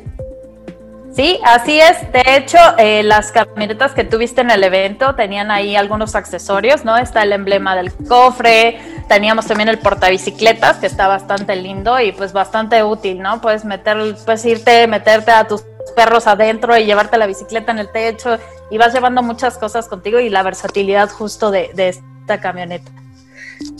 Sí, 1.14 1.38
así 1.44 1.78
es. 1.78 2.10
De 2.12 2.22
hecho, 2.36 2.58
eh, 2.76 3.04
las 3.04 3.30
camionetas 3.30 3.92
que 3.92 4.02
tuviste 4.02 4.40
en 4.40 4.50
el 4.50 4.64
evento 4.64 5.14
tenían 5.14 5.52
ahí 5.52 5.76
algunos 5.76 6.16
accesorios, 6.16 6.84
¿no? 6.84 6.96
Está 6.96 7.22
el 7.22 7.32
emblema 7.32 7.76
del 7.76 7.92
cofre, 7.92 8.80
teníamos 9.08 9.46
también 9.46 9.68
el 9.68 9.78
portabicicletas, 9.78 10.78
que 10.78 10.86
está 10.86 11.06
bastante 11.06 11.54
lindo 11.54 12.00
y 12.00 12.10
pues 12.10 12.32
bastante 12.32 12.82
útil, 12.82 13.20
¿no? 13.20 13.40
Puedes 13.40 13.64
meter, 13.64 13.96
puedes 14.24 14.44
irte, 14.44 14.88
meterte 14.88 15.30
a 15.30 15.46
tus 15.46 15.62
perros 15.94 16.26
adentro 16.26 16.76
y 16.76 16.84
llevarte 16.84 17.16
la 17.16 17.26
bicicleta 17.26 17.70
en 17.70 17.78
el 17.78 17.92
techo 17.92 18.36
y 18.72 18.78
vas 18.78 18.92
llevando 18.92 19.22
muchas 19.22 19.56
cosas 19.56 19.86
contigo 19.86 20.18
y 20.18 20.30
la 20.30 20.42
versatilidad 20.42 21.10
justo 21.10 21.52
de, 21.52 21.70
de 21.74 21.90
esta 21.90 22.40
camioneta. 22.40 22.90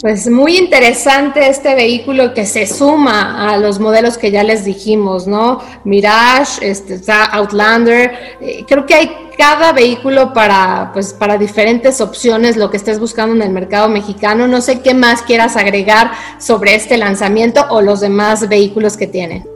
Pues 0.00 0.28
muy 0.28 0.58
interesante 0.58 1.48
este 1.48 1.74
vehículo 1.74 2.34
que 2.34 2.46
se 2.46 2.66
suma 2.66 3.50
a 3.50 3.56
los 3.56 3.80
modelos 3.80 4.18
que 4.18 4.30
ya 4.30 4.42
les 4.42 4.64
dijimos, 4.64 5.26
¿no? 5.26 5.60
Mirage, 5.84 6.68
este, 6.68 7.00
Outlander. 7.32 8.36
Eh, 8.40 8.64
creo 8.68 8.84
que 8.84 8.94
hay 8.94 9.10
cada 9.36 9.72
vehículo 9.72 10.32
para, 10.32 10.90
pues, 10.92 11.12
para 11.12 11.38
diferentes 11.38 12.00
opciones, 12.00 12.56
lo 12.56 12.70
que 12.70 12.76
estés 12.76 12.98
buscando 13.00 13.34
en 13.34 13.42
el 13.42 13.50
mercado 13.50 13.88
mexicano. 13.88 14.46
No 14.46 14.60
sé 14.60 14.80
qué 14.80 14.94
más 14.94 15.22
quieras 15.22 15.56
agregar 15.56 16.12
sobre 16.38 16.74
este 16.74 16.96
lanzamiento 16.96 17.64
o 17.70 17.80
los 17.80 18.00
demás 18.00 18.48
vehículos 18.48 18.96
que 18.96 19.06
tienen. 19.06 19.53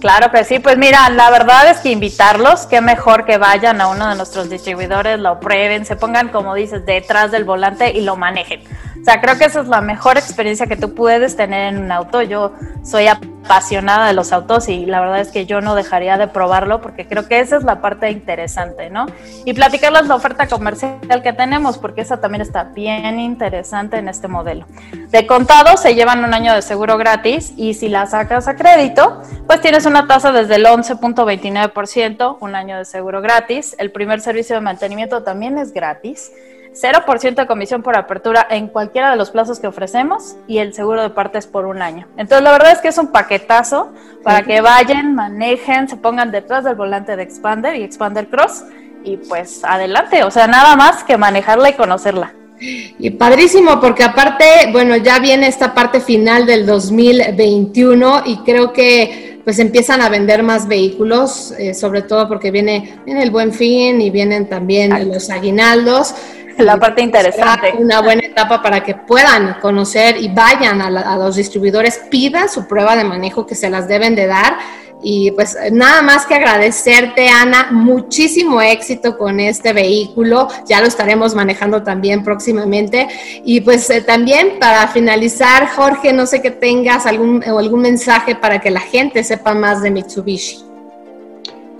Claro 0.00 0.30
que 0.30 0.44
sí, 0.44 0.58
pues 0.60 0.78
mira, 0.78 1.10
la 1.10 1.30
verdad 1.30 1.68
es 1.68 1.80
que 1.80 1.90
invitarlos, 1.90 2.64
qué 2.66 2.80
mejor 2.80 3.26
que 3.26 3.36
vayan 3.36 3.82
a 3.82 3.88
uno 3.88 4.08
de 4.08 4.16
nuestros 4.16 4.48
distribuidores, 4.48 5.18
lo 5.18 5.38
prueben, 5.40 5.84
se 5.84 5.94
pongan, 5.94 6.30
como 6.30 6.54
dices, 6.54 6.86
detrás 6.86 7.30
del 7.30 7.44
volante 7.44 7.92
y 7.92 8.00
lo 8.00 8.16
manejen. 8.16 8.62
O 8.98 9.04
sea, 9.04 9.20
creo 9.20 9.36
que 9.36 9.44
esa 9.44 9.60
es 9.60 9.68
la 9.68 9.82
mejor 9.82 10.16
experiencia 10.16 10.66
que 10.66 10.76
tú 10.76 10.94
puedes 10.94 11.36
tener 11.36 11.74
en 11.74 11.82
un 11.82 11.92
auto. 11.92 12.22
Yo 12.22 12.54
soy 12.82 13.08
apasionada 13.44 14.06
de 14.06 14.12
los 14.12 14.32
autos 14.32 14.68
y 14.68 14.86
la 14.86 15.00
verdad 15.00 15.20
es 15.20 15.30
que 15.30 15.46
yo 15.46 15.60
no 15.60 15.74
dejaría 15.74 16.18
de 16.18 16.28
probarlo 16.28 16.80
porque 16.80 17.06
creo 17.06 17.26
que 17.26 17.40
esa 17.40 17.56
es 17.56 17.64
la 17.64 17.80
parte 17.80 18.10
interesante, 18.10 18.90
¿no? 18.90 19.06
Y 19.44 19.52
platicarles 19.54 20.06
la 20.06 20.14
oferta 20.14 20.46
comercial 20.46 21.22
que 21.22 21.32
tenemos 21.32 21.78
porque 21.78 22.02
esa 22.02 22.20
también 22.20 22.42
está 22.42 22.64
bien 22.64 23.18
interesante 23.18 23.96
en 23.96 24.08
este 24.08 24.28
modelo. 24.28 24.66
De 25.08 25.26
contado 25.26 25.76
se 25.76 25.94
llevan 25.94 26.24
un 26.24 26.34
año 26.34 26.54
de 26.54 26.62
seguro 26.62 26.96
gratis 26.96 27.52
y 27.56 27.74
si 27.74 27.88
la 27.88 28.06
sacas 28.06 28.46
a 28.46 28.56
crédito, 28.56 29.22
pues 29.46 29.60
tienes 29.60 29.86
una 29.86 30.06
tasa 30.06 30.32
desde 30.32 30.56
el 30.56 30.66
11.29%, 30.66 32.36
un 32.40 32.54
año 32.54 32.78
de 32.78 32.84
seguro 32.84 33.20
gratis. 33.20 33.74
El 33.78 33.90
primer 33.90 34.20
servicio 34.20 34.54
de 34.54 34.60
mantenimiento 34.60 35.22
también 35.22 35.58
es 35.58 35.72
gratis 35.72 36.30
0% 36.72 37.34
de 37.34 37.46
comisión 37.46 37.82
por 37.82 37.96
apertura 37.96 38.46
en 38.48 38.68
cualquiera 38.68 39.10
de 39.10 39.16
los 39.16 39.30
plazos 39.30 39.58
que 39.58 39.66
ofrecemos 39.66 40.36
y 40.46 40.58
el 40.58 40.72
seguro 40.72 41.02
de 41.02 41.10
partes 41.10 41.46
por 41.46 41.66
un 41.66 41.82
año. 41.82 42.06
Entonces, 42.16 42.42
la 42.42 42.52
verdad 42.52 42.72
es 42.72 42.78
que 42.78 42.88
es 42.88 42.98
un 42.98 43.08
paquetazo 43.08 43.92
para 44.22 44.42
que 44.42 44.60
vayan, 44.60 45.14
manejen, 45.14 45.88
se 45.88 45.96
pongan 45.96 46.30
detrás 46.30 46.64
del 46.64 46.76
volante 46.76 47.16
de 47.16 47.22
Expander 47.22 47.74
y 47.76 47.82
Expander 47.82 48.28
Cross 48.28 48.64
y 49.02 49.16
pues 49.16 49.64
adelante, 49.64 50.22
o 50.24 50.30
sea, 50.30 50.46
nada 50.46 50.76
más 50.76 51.04
que 51.04 51.16
manejarla 51.16 51.70
y 51.70 51.72
conocerla. 51.74 52.34
Y 52.60 53.10
padrísimo, 53.10 53.80
porque 53.80 54.04
aparte, 54.04 54.44
bueno, 54.70 54.94
ya 54.96 55.18
viene 55.18 55.46
esta 55.46 55.72
parte 55.72 56.00
final 56.00 56.44
del 56.44 56.66
2021 56.66 58.22
y 58.26 58.36
creo 58.38 58.72
que 58.74 59.40
pues 59.44 59.58
empiezan 59.58 60.02
a 60.02 60.10
vender 60.10 60.42
más 60.42 60.68
vehículos, 60.68 61.52
eh, 61.58 61.72
sobre 61.72 62.02
todo 62.02 62.28
porque 62.28 62.50
viene, 62.50 63.00
viene 63.06 63.22
el 63.22 63.30
buen 63.30 63.54
fin 63.54 64.02
y 64.02 64.10
vienen 64.10 64.46
también 64.46 65.08
los 65.08 65.30
aguinaldos. 65.30 66.14
la 66.64 66.76
parte 66.76 67.02
interesante. 67.02 67.74
Una 67.78 68.00
buena 68.00 68.26
etapa 68.26 68.62
para 68.62 68.82
que 68.82 68.94
puedan 68.94 69.54
conocer 69.60 70.16
y 70.16 70.28
vayan 70.28 70.80
a, 70.80 71.16
los 71.16 71.36
distribuidores, 71.36 72.00
pidan 72.10 72.48
su 72.48 72.66
prueba 72.66 72.96
de 72.96 73.04
manejo 73.04 73.46
que 73.46 73.54
se 73.54 73.70
las 73.70 73.88
deben 73.88 74.14
de 74.14 74.26
dar. 74.26 74.58
Y 75.02 75.30
pues 75.30 75.56
nada 75.72 76.02
más 76.02 76.26
que 76.26 76.34
agradecerte, 76.34 77.28
Ana, 77.28 77.68
muchísimo 77.70 78.60
éxito 78.60 79.16
con 79.16 79.40
este 79.40 79.72
vehículo. 79.72 80.48
Ya 80.66 80.80
lo 80.82 80.88
estaremos 80.88 81.34
manejando 81.34 81.82
también 81.82 82.22
próximamente. 82.22 83.08
Y 83.42 83.62
pues 83.62 83.88
eh, 83.88 84.02
también 84.02 84.58
para 84.60 84.88
finalizar, 84.88 85.68
Jorge, 85.68 86.12
no 86.12 86.26
sé 86.26 86.42
que 86.42 86.50
tengas 86.50 87.06
algún, 87.06 87.42
algún 87.42 87.80
mensaje 87.80 88.34
para 88.34 88.60
que 88.60 88.70
la 88.70 88.80
gente 88.80 89.24
sepa 89.24 89.54
más 89.54 89.82
de 89.82 89.90
Mitsubishi. 89.90 90.69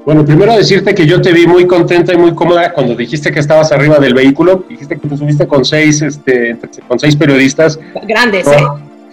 Bueno, 0.05 0.25
primero 0.25 0.57
decirte 0.57 0.95
que 0.95 1.07
yo 1.07 1.21
te 1.21 1.33
vi 1.33 1.47
muy 1.47 1.67
contenta 1.67 2.15
y 2.15 2.17
muy 2.17 2.35
cómoda 2.35 2.73
cuando 2.73 2.95
dijiste 2.95 3.31
que 3.31 3.41
estabas 3.41 3.71
arriba 3.71 3.99
del 3.99 4.15
vehículo. 4.15 4.65
Dijiste 4.69 4.99
que 4.99 5.07
te 5.07 5.17
subiste 5.17 5.47
con 5.47 5.65
seis, 5.65 6.01
este, 6.03 6.57
con 6.89 6.99
seis 6.99 7.15
periodistas. 7.17 7.79
Grandes, 8.09 8.47
no, 8.47 8.53
¿eh? 8.53 8.65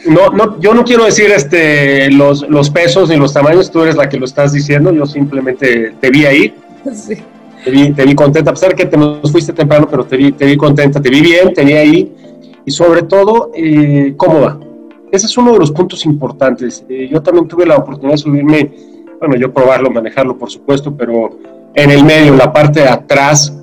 No, 0.05 0.29
no, 0.29 0.59
yo 0.59 0.73
no 0.73 0.83
quiero 0.83 1.05
decir 1.05 1.29
este, 1.31 2.09
los, 2.11 2.47
los 2.49 2.69
pesos 2.69 3.09
ni 3.09 3.17
los 3.17 3.33
tamaños, 3.33 3.69
tú 3.69 3.81
eres 3.81 3.95
la 3.95 4.07
que 4.07 4.17
lo 4.17 4.25
estás 4.25 4.53
diciendo, 4.53 4.93
yo 4.93 5.05
simplemente 5.05 5.93
te 5.99 6.09
vi 6.09 6.25
ahí. 6.25 6.53
Sí. 6.93 7.15
Te, 7.65 7.71
vi, 7.71 7.91
te 7.91 8.05
vi 8.05 8.15
contenta, 8.15 8.51
a 8.51 8.53
pesar 8.53 8.73
que 8.73 8.85
te 8.85 8.95
nos 8.95 9.29
fuiste 9.31 9.51
temprano, 9.51 9.87
pero 9.89 10.05
te 10.05 10.15
vi, 10.15 10.31
te 10.31 10.45
vi 10.45 10.55
contenta, 10.55 11.01
te 11.01 11.09
vi 11.09 11.19
bien, 11.21 11.53
te 11.53 11.65
vi 11.65 11.73
ahí 11.73 12.13
y 12.63 12.71
sobre 12.71 13.01
todo 13.01 13.51
eh, 13.53 14.13
cómoda. 14.15 14.57
Ese 15.11 15.25
es 15.25 15.37
uno 15.37 15.51
de 15.51 15.59
los 15.59 15.71
puntos 15.71 16.05
importantes. 16.05 16.85
Eh, 16.87 17.09
yo 17.11 17.21
también 17.21 17.47
tuve 17.47 17.65
la 17.65 17.75
oportunidad 17.75 18.13
de 18.13 18.17
subirme 18.17 18.71
bueno, 19.19 19.35
yo 19.35 19.53
probarlo, 19.53 19.89
manejarlo, 19.89 20.37
por 20.37 20.49
supuesto, 20.49 20.95
pero 20.95 21.37
en 21.73 21.91
el 21.91 22.03
medio, 22.03 22.33
en 22.33 22.37
la 22.37 22.51
parte 22.51 22.81
de 22.81 22.89
atrás, 22.89 23.55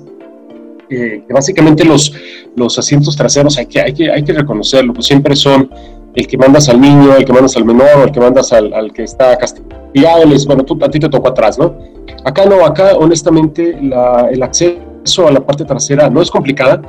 eh, 0.89 1.23
básicamente 1.29 1.83
los, 1.83 2.13
los 2.55 2.77
asientos 2.77 3.15
traseros 3.15 3.57
hay 3.57 3.65
que, 3.65 3.81
hay, 3.81 3.93
que, 3.93 4.11
hay 4.11 4.23
que 4.23 4.33
reconocerlo, 4.33 4.93
pues 4.93 5.07
siempre 5.07 5.35
son 5.35 5.69
el 6.13 6.27
que 6.27 6.37
mandas 6.37 6.69
al 6.69 6.79
niño, 6.79 7.15
el 7.15 7.25
que 7.25 7.33
mandas 7.33 7.57
al 7.57 7.65
menor, 7.65 8.03
el 8.05 8.11
que 8.11 8.19
mandas 8.19 8.53
al, 8.53 8.73
al 8.73 8.93
que 8.93 9.03
está 9.03 9.37
castigado, 9.37 10.25
les, 10.25 10.45
bueno, 10.45 10.63
tú, 10.63 10.77
a 10.81 10.89
ti 10.89 10.99
te 10.99 11.09
tocó 11.09 11.29
atrás, 11.29 11.57
¿no? 11.57 11.75
Acá 12.23 12.45
no, 12.45 12.65
acá 12.65 12.95
honestamente 12.95 13.77
la, 13.81 14.29
el 14.31 14.41
acceso 14.41 15.27
a 15.27 15.31
la 15.31 15.45
parte 15.45 15.65
trasera 15.65 16.09
no 16.09 16.21
es 16.21 16.31
complicada, 16.31 16.81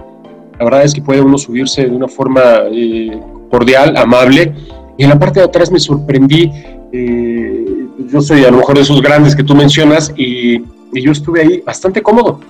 la 0.59 0.65
verdad 0.65 0.85
es 0.85 0.95
que 0.95 1.03
puede 1.03 1.21
uno 1.21 1.37
subirse 1.39 1.87
de 1.87 1.95
una 1.95 2.09
forma 2.09 2.41
eh, 2.71 3.21
cordial, 3.51 3.97
amable, 3.97 4.55
y 4.97 5.05
en 5.05 5.11
la 5.11 5.19
parte 5.19 5.41
de 5.41 5.47
atrás 5.47 5.71
me 5.71 5.79
sorprendí 5.79 6.51
eh, 6.93 7.86
yo 7.99 8.21
soy 8.21 8.45
a 8.45 8.51
lo 8.51 8.59
mejor 8.59 8.77
de 8.77 8.83
esos 8.83 9.01
grandes 9.03 9.35
que 9.35 9.43
tú 9.43 9.55
mencionas 9.55 10.13
y, 10.17 10.63
yo 10.93 11.13
estuve 11.13 11.43
ahí 11.43 11.61
bastante 11.61 12.01
cómodo. 12.01 12.41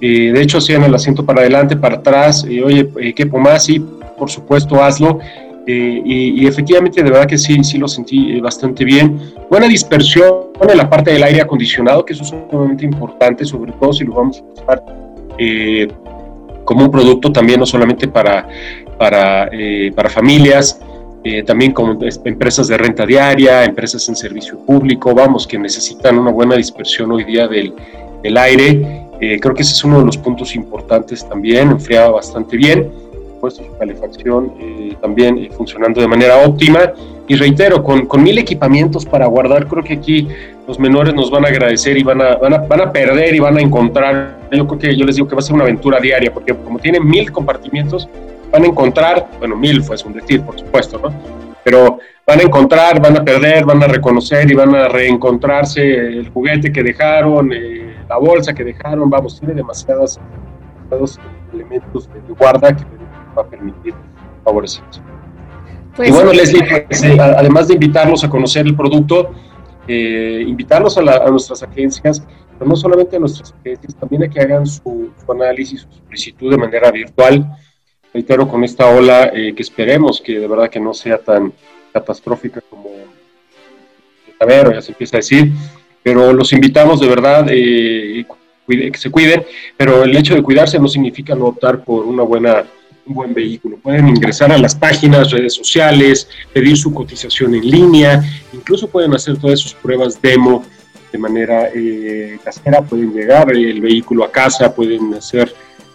de 0.00 0.38
hecho, 0.42 0.58
hacían 0.58 0.82
el 0.82 0.94
asiento 0.94 1.24
para 1.24 1.40
adelante, 1.40 1.76
para 1.76 1.96
atrás, 1.96 2.44
y 2.46 2.60
oye, 2.60 2.90
eh, 3.00 3.14
¿qué 3.14 3.24
más? 3.24 3.70
Y 3.70 3.82
por 4.18 4.30
supuesto, 4.30 4.82
hazlo. 4.82 5.18
Eh, 5.66 6.02
y, 6.04 6.46
efectivamente, 6.46 7.02
de 7.02 7.10
verdad 7.10 7.26
que 7.26 7.38
sí, 7.38 7.62
sí 7.62 7.78
lo 7.78 7.86
sentí 7.86 8.32
eh, 8.32 8.40
bastante 8.40 8.84
bien. 8.84 9.32
Buena 9.50 9.68
dispersión 9.68 10.34
en 10.60 10.76
la 10.76 10.88
parte 10.88 11.12
del 11.12 11.22
aire 11.22 11.40
acondicionado, 11.40 12.04
que 12.04 12.12
eso 12.12 12.24
es 12.24 12.34
sumamente 12.50 12.84
importante, 12.84 13.44
sobre 13.44 13.72
todo 13.72 13.92
si 13.92 14.04
lo 14.04 14.14
vamos 14.14 14.42
a 14.42 14.62
usar 14.62 14.84
eh, 15.38 15.86
como 16.64 16.84
un 16.84 16.90
producto 16.90 17.30
también, 17.30 17.60
no 17.60 17.66
solamente 17.66 18.08
para, 18.08 18.48
para, 18.98 19.50
para 19.94 20.10
familias, 20.10 20.80
también 21.46 21.72
como 21.72 21.98
empresas 22.24 22.66
de 22.68 22.78
renta 22.78 23.04
diaria, 23.04 23.64
empresas 23.64 24.08
en 24.08 24.16
servicio 24.16 24.58
público, 24.58 25.14
vamos, 25.14 25.46
que 25.46 25.58
necesitan 25.58 26.18
una 26.18 26.30
buena 26.30 26.56
dispersión 26.56 27.12
hoy 27.12 27.24
día 27.24 27.46
del, 27.46 27.74
del 28.22 28.36
aire. 28.38 29.06
creo 29.18 29.54
que 29.54 29.62
ese 29.62 29.74
es 29.74 29.84
uno 29.84 29.98
de 30.00 30.06
los 30.06 30.16
puntos 30.16 30.54
importantes 30.54 31.28
también, 31.28 31.72
enfriaba 31.72 32.10
bastante 32.10 32.56
bien 32.56 32.90
su 33.48 33.62
calefacción 33.78 34.52
eh, 34.60 34.96
también 35.00 35.38
eh, 35.38 35.48
funcionando 35.56 36.00
de 36.00 36.08
manera 36.08 36.44
óptima. 36.44 36.92
Y 37.26 37.36
reitero, 37.36 37.82
con, 37.82 38.06
con, 38.06 38.22
mil 38.22 38.36
equipamientos 38.38 39.06
para 39.06 39.26
guardar, 39.26 39.66
creo 39.68 39.84
que 39.84 39.94
aquí 39.94 40.28
los 40.66 40.80
menores 40.80 41.14
nos 41.14 41.30
van 41.30 41.44
a 41.44 41.48
agradecer 41.48 41.96
y 41.96 42.02
van 42.02 42.20
a, 42.20 42.36
van 42.36 42.54
a, 42.54 42.58
van 42.58 42.80
a 42.80 42.92
perder 42.92 43.34
y 43.34 43.38
van 43.38 43.56
a 43.56 43.60
encontrar. 43.60 44.40
Yo 44.50 44.66
creo 44.66 44.78
que 44.78 44.96
yo 44.96 45.06
les 45.06 45.14
digo 45.14 45.28
que 45.28 45.36
va 45.36 45.38
a 45.38 45.42
ser 45.42 45.54
una 45.54 45.62
aventura 45.62 46.00
diaria, 46.00 46.34
porque 46.34 46.54
como 46.54 46.80
tienen 46.80 47.06
mil 47.06 47.30
compartimientos, 47.30 48.08
van 48.50 48.64
a 48.64 48.66
encontrar, 48.66 49.28
bueno, 49.38 49.56
mil 49.56 49.82
fue 49.82 49.96
un 50.04 50.12
decir, 50.12 50.42
por 50.42 50.58
supuesto, 50.58 50.98
¿no? 50.98 51.12
Pero 51.62 51.98
van 52.26 52.40
a 52.40 52.42
encontrar, 52.42 53.00
van 53.00 53.18
a 53.18 53.24
perder, 53.24 53.64
van 53.64 53.82
a 53.82 53.86
reconocer 53.86 54.50
y 54.50 54.54
van 54.54 54.74
a 54.74 54.88
reencontrarse 54.88 55.82
el 55.82 56.30
juguete 56.30 56.72
que 56.72 56.82
dejaron, 56.82 57.52
eh, 57.52 57.96
la 58.08 58.18
bolsa 58.18 58.52
que 58.52 58.64
dejaron, 58.64 59.10
vamos, 59.10 59.38
tiene 59.38 59.54
demasiados, 59.54 60.18
demasiados 60.88 61.20
elementos 61.52 62.08
de 62.12 62.34
guarda 62.34 62.74
que 62.74 62.84
va 63.36 63.42
a 63.42 63.46
permitir 63.46 63.94
favorecer. 64.44 64.84
Pues 65.96 66.08
y 66.08 66.12
bueno, 66.12 66.32
Leslie, 66.32 66.86
pues, 66.88 67.02
eh, 67.02 67.18
además 67.20 67.68
de 67.68 67.74
invitarlos 67.74 68.24
a 68.24 68.30
conocer 68.30 68.66
el 68.66 68.76
producto, 68.76 69.30
eh, 69.88 70.44
invitarlos 70.46 70.96
a, 70.98 71.02
nuestras 71.30 71.62
agencias, 71.62 72.22
pero 72.58 72.68
no 72.68 72.76
solamente 72.76 73.16
a 73.16 73.18
nuestras 73.18 73.52
agencias, 73.60 73.94
también 73.96 74.22
a 74.22 74.28
que 74.28 74.40
hagan 74.40 74.66
su, 74.66 75.10
análisis, 75.28 75.80
su 75.80 75.88
solicitud 76.04 76.50
de 76.50 76.58
manera 76.58 76.90
virtual. 76.90 77.56
Reitero, 78.12 78.48
con 78.48 78.64
esta 78.64 78.86
ola 78.86 79.30
eh, 79.32 79.54
que 79.54 79.62
esperemos 79.62 80.20
que 80.20 80.38
de 80.38 80.48
verdad 80.48 80.68
que 80.68 80.80
no 80.80 80.92
sea 80.92 81.18
tan 81.18 81.52
catastrófica 81.92 82.60
como 82.68 82.90
a 84.40 84.72
ya 84.72 84.80
se 84.80 84.92
empieza 84.92 85.16
a 85.16 85.18
decir, 85.18 85.52
pero 86.02 86.32
los 86.32 86.52
invitamos 86.52 87.00
de 87.00 87.08
verdad 87.08 87.46
que 87.46 88.26
se 88.94 89.10
cuiden, 89.10 89.44
pero 89.76 90.04
el 90.04 90.16
hecho 90.16 90.34
de 90.34 90.42
cuidarse 90.42 90.78
no 90.78 90.88
significa 90.88 91.34
no 91.34 91.46
optar 91.46 91.84
por 91.84 92.06
una 92.06 92.22
buena 92.22 92.64
un 93.06 93.14
buen 93.14 93.34
vehículo. 93.34 93.76
Pueden 93.76 94.08
ingresar 94.08 94.52
a 94.52 94.58
las 94.58 94.74
páginas, 94.74 95.30
redes 95.30 95.54
sociales, 95.54 96.28
pedir 96.52 96.76
su 96.76 96.92
cotización 96.92 97.54
en 97.54 97.68
línea, 97.68 98.22
incluso 98.52 98.88
pueden 98.88 99.14
hacer 99.14 99.36
todas 99.38 99.58
sus 99.58 99.74
pruebas 99.74 100.20
demo 100.20 100.64
de 101.12 101.18
manera 101.18 101.68
eh, 101.74 102.38
casera, 102.44 102.82
pueden 102.82 103.12
llegar 103.12 103.50
el 103.50 103.80
vehículo 103.80 104.24
a 104.24 104.30
casa, 104.30 104.74
pueden 104.74 105.12
hacer, 105.14 105.52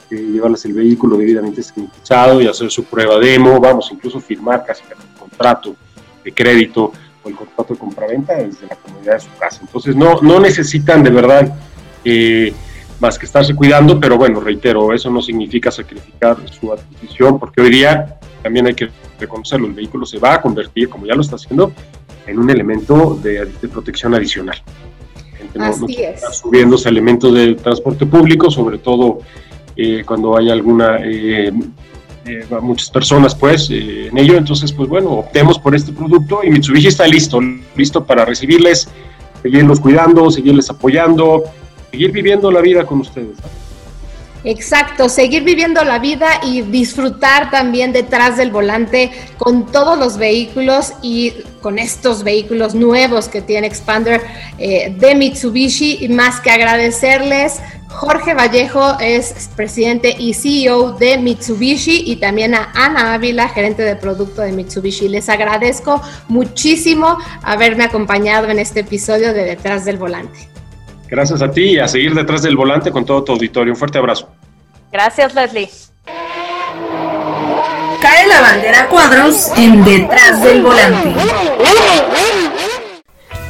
eh, 0.10 0.16
llevarles 0.16 0.66
el 0.66 0.74
vehículo 0.74 1.18
debidamente 1.18 1.64
sanitizado 1.64 2.42
y 2.42 2.48
hacer 2.48 2.70
su 2.70 2.84
prueba 2.84 3.18
demo, 3.20 3.60
vamos, 3.60 3.90
incluso 3.92 4.20
firmar 4.20 4.64
casi 4.66 4.84
el 4.84 5.20
contrato 5.20 5.76
de 6.24 6.32
crédito 6.34 6.92
o 7.24 7.30
el 7.30 7.36
contrato 7.36 7.74
de 7.74 7.80
compraventa 7.80 8.36
desde 8.36 8.68
la 8.68 8.76
comunidad 8.76 9.14
de 9.14 9.20
su 9.22 9.30
casa. 9.40 9.60
Entonces 9.62 9.96
no, 9.96 10.22
no 10.22 10.40
necesitan 10.40 11.04
de 11.04 11.10
verdad 11.10 11.56
eh, 12.04 12.54
más 13.00 13.20
que 13.20 13.26
estarse 13.26 13.56
cuidando, 13.56 14.00
pero 14.00 14.18
bueno, 14.18 14.40
reitero, 14.40 14.94
eso 14.94 15.10
no 15.10 15.22
significa 15.22 15.72
sacrificar 15.72 16.38
su 16.50 16.72
adquisición, 16.72 17.40
porque 17.40 17.62
hoy 17.62 17.70
día 17.70 18.20
también 18.42 18.68
hay 18.68 18.74
que 18.74 18.90
reconocerlo, 19.20 19.68
el 19.68 19.74
vehículo 19.74 20.06
se 20.06 20.20
va 20.20 20.36
a 20.36 20.42
convertir, 20.42 20.88
como 20.88 21.06
ya 21.06 21.16
lo 21.16 21.22
está 21.22 21.36
haciendo, 21.36 21.72
en 22.28 22.40
un 22.40 22.50
elemento 22.50 23.20
de, 23.22 23.48
protección 23.72 24.14
adicional. 24.14 24.62
Así 25.58 26.04
es. 26.04 26.22
subiendo 26.38 26.76
ese 26.76 26.90
elemento 26.90 27.32
de 27.32 27.56
transporte 27.56 28.06
público, 28.06 28.52
sobre 28.52 28.78
todo 28.78 29.20
eh, 29.76 30.04
cuando 30.06 30.38
hay 30.38 30.50
alguna, 30.50 30.98
eh, 31.04 31.52
eh, 32.26 32.46
muchas 32.62 32.90
personas 32.90 33.36
pues 33.36 33.70
en 33.70 34.18
ello, 34.18 34.38
entonces 34.38 34.72
pues 34.72 34.90
bueno, 34.90 35.12
optemos 35.12 35.60
por 35.60 35.76
este 35.76 35.92
producto 35.92 36.42
y 36.44 36.50
Mitsubishi 36.50 36.88
está 36.88 37.06
listo, 37.08 37.40
listo 37.76 38.04
para 38.04 38.26
recibirles, 38.26 38.88
seguirlos 39.42 39.80
cuidando, 39.80 40.32
seguirles 40.32 40.70
apoyando, 40.70 41.44
seguir 41.92 42.12
viviendo 42.12 42.52
la 42.52 42.62
vida 42.62 42.86
con 42.86 43.02
ustedes. 43.02 43.38
Exacto, 44.46 45.10
seguir 45.10 45.44
viviendo 45.44 45.84
la 45.84 45.98
vida 45.98 46.28
y 46.44 46.62
disfrutar 46.62 47.50
también 47.50 47.92
detrás 47.92 48.38
del 48.38 48.52
volante 48.52 49.10
con 49.40 49.66
todos 49.72 49.98
los 49.98 50.20
vehículos 50.20 50.94
y 51.02 51.34
con 51.62 51.80
estos 51.80 52.24
vehículos 52.24 52.76
nuevos 52.76 53.28
que 53.28 53.42
tiene 53.42 53.66
Expander 53.66 54.22
eh, 54.60 54.96
de 55.00 55.16
Mitsubishi. 55.16 55.98
Y 56.06 56.10
más 56.10 56.42
que 56.42 56.52
agradecerles, 56.52 57.60
Jorge 57.88 58.36
Vallejo 58.36 59.00
es 59.00 59.50
presidente 59.56 60.16
y 60.16 60.36
CEO 60.36 60.92
de 60.92 61.18
Mitsubishi 61.18 62.04
y 62.06 62.18
también 62.18 62.54
a 62.54 62.72
Ana 62.76 63.16
Ávila, 63.16 63.50
gerente 63.50 63.82
de 63.82 63.96
producto 63.96 64.44
de 64.44 64.52
Mitsubishi. 64.52 65.10
Les 65.10 65.28
agradezco 65.28 66.00
muchísimo 66.28 67.18
haberme 67.42 67.86
acompañado 67.86 68.48
en 68.50 68.60
este 68.60 68.82
episodio 68.82 69.34
de 69.34 69.44
Detrás 69.44 69.86
del 69.86 69.98
Volante. 69.98 70.56
Gracias 71.08 71.42
a 71.42 71.52
ti 71.52 71.62
y 71.62 71.80
a 71.80 71.88
seguir 71.88 72.14
detrás 72.14 72.42
del 72.42 72.56
volante 72.56 72.92
con 72.92 73.06
todo 73.06 73.24
tu 73.24 73.32
auditorio. 73.32 73.74
Un 73.74 73.78
fuerte 73.78 73.98
abrazo. 73.98 74.35
Gracias, 74.96 75.34
Leslie. 75.34 75.70
Cae 78.02 78.28
la 78.28 78.40
bandera 78.40 78.88
cuadros 78.88 79.52
en 79.58 79.84
Detrás 79.84 80.42
del 80.42 80.62
Volante. 80.62 81.14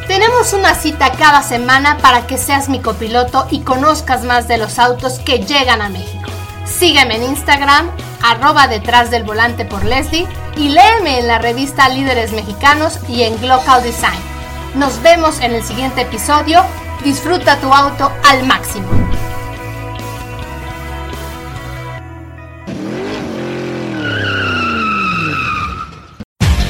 Tenemos 0.08 0.54
una 0.54 0.74
cita 0.74 1.12
cada 1.12 1.44
semana 1.44 2.00
para 2.00 2.26
que 2.26 2.40
seas 2.40 2.68
mi 2.68 2.80
copiloto 2.80 3.46
y 3.52 3.60
conozcas 3.60 4.24
más 4.24 4.48
de 4.48 4.58
los 4.58 4.80
autos 4.80 5.20
que 5.20 5.38
llegan 5.38 5.84
a 5.84 5.90
México. 5.90 6.32
Sígueme 6.66 7.18
en 7.18 7.24
Instagram, 7.26 7.92
arroba 8.24 8.68
detrás 8.68 9.12
del 9.12 9.24
volante 9.24 9.66
por 9.66 9.86
Leslie 9.86 10.28
y 10.58 10.70
léeme 10.70 11.20
en 11.20 11.28
la 11.28 11.38
revista 11.38 11.90
Líderes 11.90 12.32
Mexicanos 12.32 12.98
y 13.08 13.22
en 13.22 13.40
Glocal 13.40 13.84
Design. 13.84 14.20
Nos 14.74 15.00
vemos 15.04 15.40
en 15.42 15.54
el 15.54 15.64
siguiente 15.64 16.02
episodio 16.02 16.66
Disfruta 17.04 17.60
tu 17.62 17.72
auto 17.72 18.12
al 18.24 18.48
máximo. 18.48 18.88